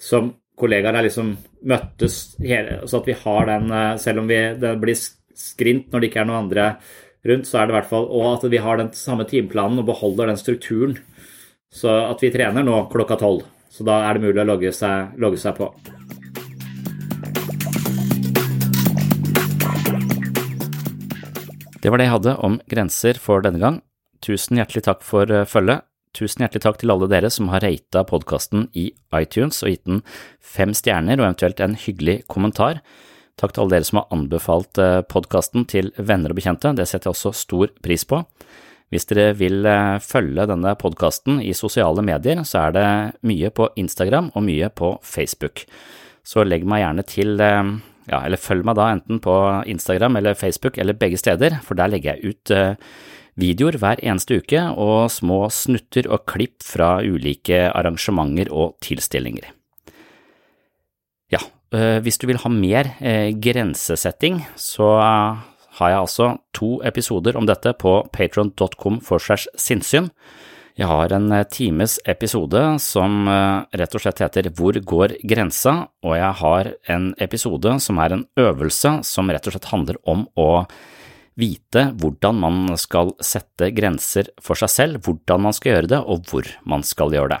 [0.00, 1.34] som kollegaer har liksom
[1.66, 4.98] møttes hele, så at vi har den eh, Selv om vi, det blir
[5.34, 6.68] skrint når det ikke er noen andre
[7.28, 9.88] rundt, så er det i hvert fall Og at vi har den samme timeplanen og
[9.88, 10.98] beholder den strukturen.
[11.74, 13.46] Så at vi trener nå klokka tolv.
[13.74, 15.72] Så da er det mulig å logge seg, logge seg på.
[21.82, 23.82] Det var det jeg hadde om grenser for denne gang.
[24.24, 25.84] Tusen hjertelig takk for eh, følget.
[26.16, 28.86] Tusen hjertelig takk til alle dere som har rata podkasten i
[29.18, 30.04] iTunes og gitt den
[30.38, 32.80] fem stjerner og eventuelt en hyggelig kommentar.
[33.40, 37.10] Takk til alle dere som har anbefalt eh, podkasten til venner og bekjente, det setter
[37.10, 38.20] jeg også stor pris på.
[38.94, 42.86] Hvis dere vil eh, følge denne podkasten i sosiale medier, så er det
[43.26, 45.66] mye på Instagram og mye på Facebook.
[46.24, 47.34] Så legg meg gjerne til
[48.10, 49.34] ja, eller følg meg da enten på
[49.70, 52.76] Instagram eller Facebook eller begge steder, for der legger jeg ut eh,
[53.40, 59.53] videoer hver eneste uke og små snutter og klipp fra ulike arrangementer og tilstelninger.
[61.74, 64.94] Eh, hvis du vil ha mer eh, grensesetting, så
[65.74, 70.10] har jeg altså to episoder om dette på patron.com for segs sinnssyn.
[70.78, 75.88] Jeg har en eh, times episode som rett og slett heter Hvor går grensa?
[76.04, 80.28] og jeg har en episode som er en øvelse som rett og slett handler om
[80.38, 80.66] å
[81.34, 86.28] vite hvordan man skal sette grenser for seg selv, hvordan man skal gjøre det, og
[86.30, 87.40] hvor man skal gjøre det.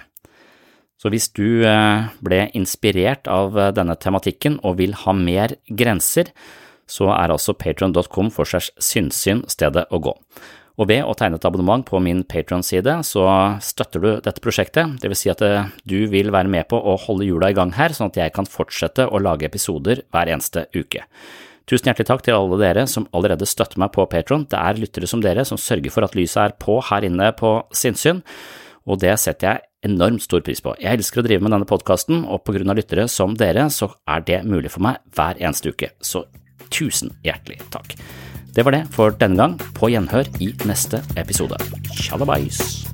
[1.04, 6.32] Så hvis du eh, ble inspirert av denne tematikken og vil ha mer grenser,
[6.88, 10.14] så er altså patron.com for segs synsyn stedet å gå.
[10.74, 13.26] Og ved å tegne et abonnement på min Patron-side, så
[13.62, 16.96] støtter du dette prosjektet, det vil si at eh, du vil være med på å
[17.04, 20.66] holde hjula i gang her, sånn at jeg kan fortsette å lage episoder hver eneste
[20.74, 21.04] uke.
[21.70, 24.48] Tusen hjertelig takk til alle dere som allerede støtter meg på Patron.
[24.50, 27.54] Det er lyttere som dere som sørger for at lyset er på her inne på
[27.72, 28.24] sinnssyn,
[28.84, 30.74] og det setter jeg enormt stor pris på.
[30.80, 33.90] Jeg elsker å drive med denne podkasten, og på grunn av lyttere som dere, så
[34.10, 35.92] er det mulig for meg hver eneste uke.
[36.04, 36.24] Så
[36.74, 37.96] tusen hjertelig takk.
[38.54, 39.56] Det var det for denne gang.
[39.74, 41.58] På gjenhør i neste episode.
[41.98, 42.93] Tjallabais!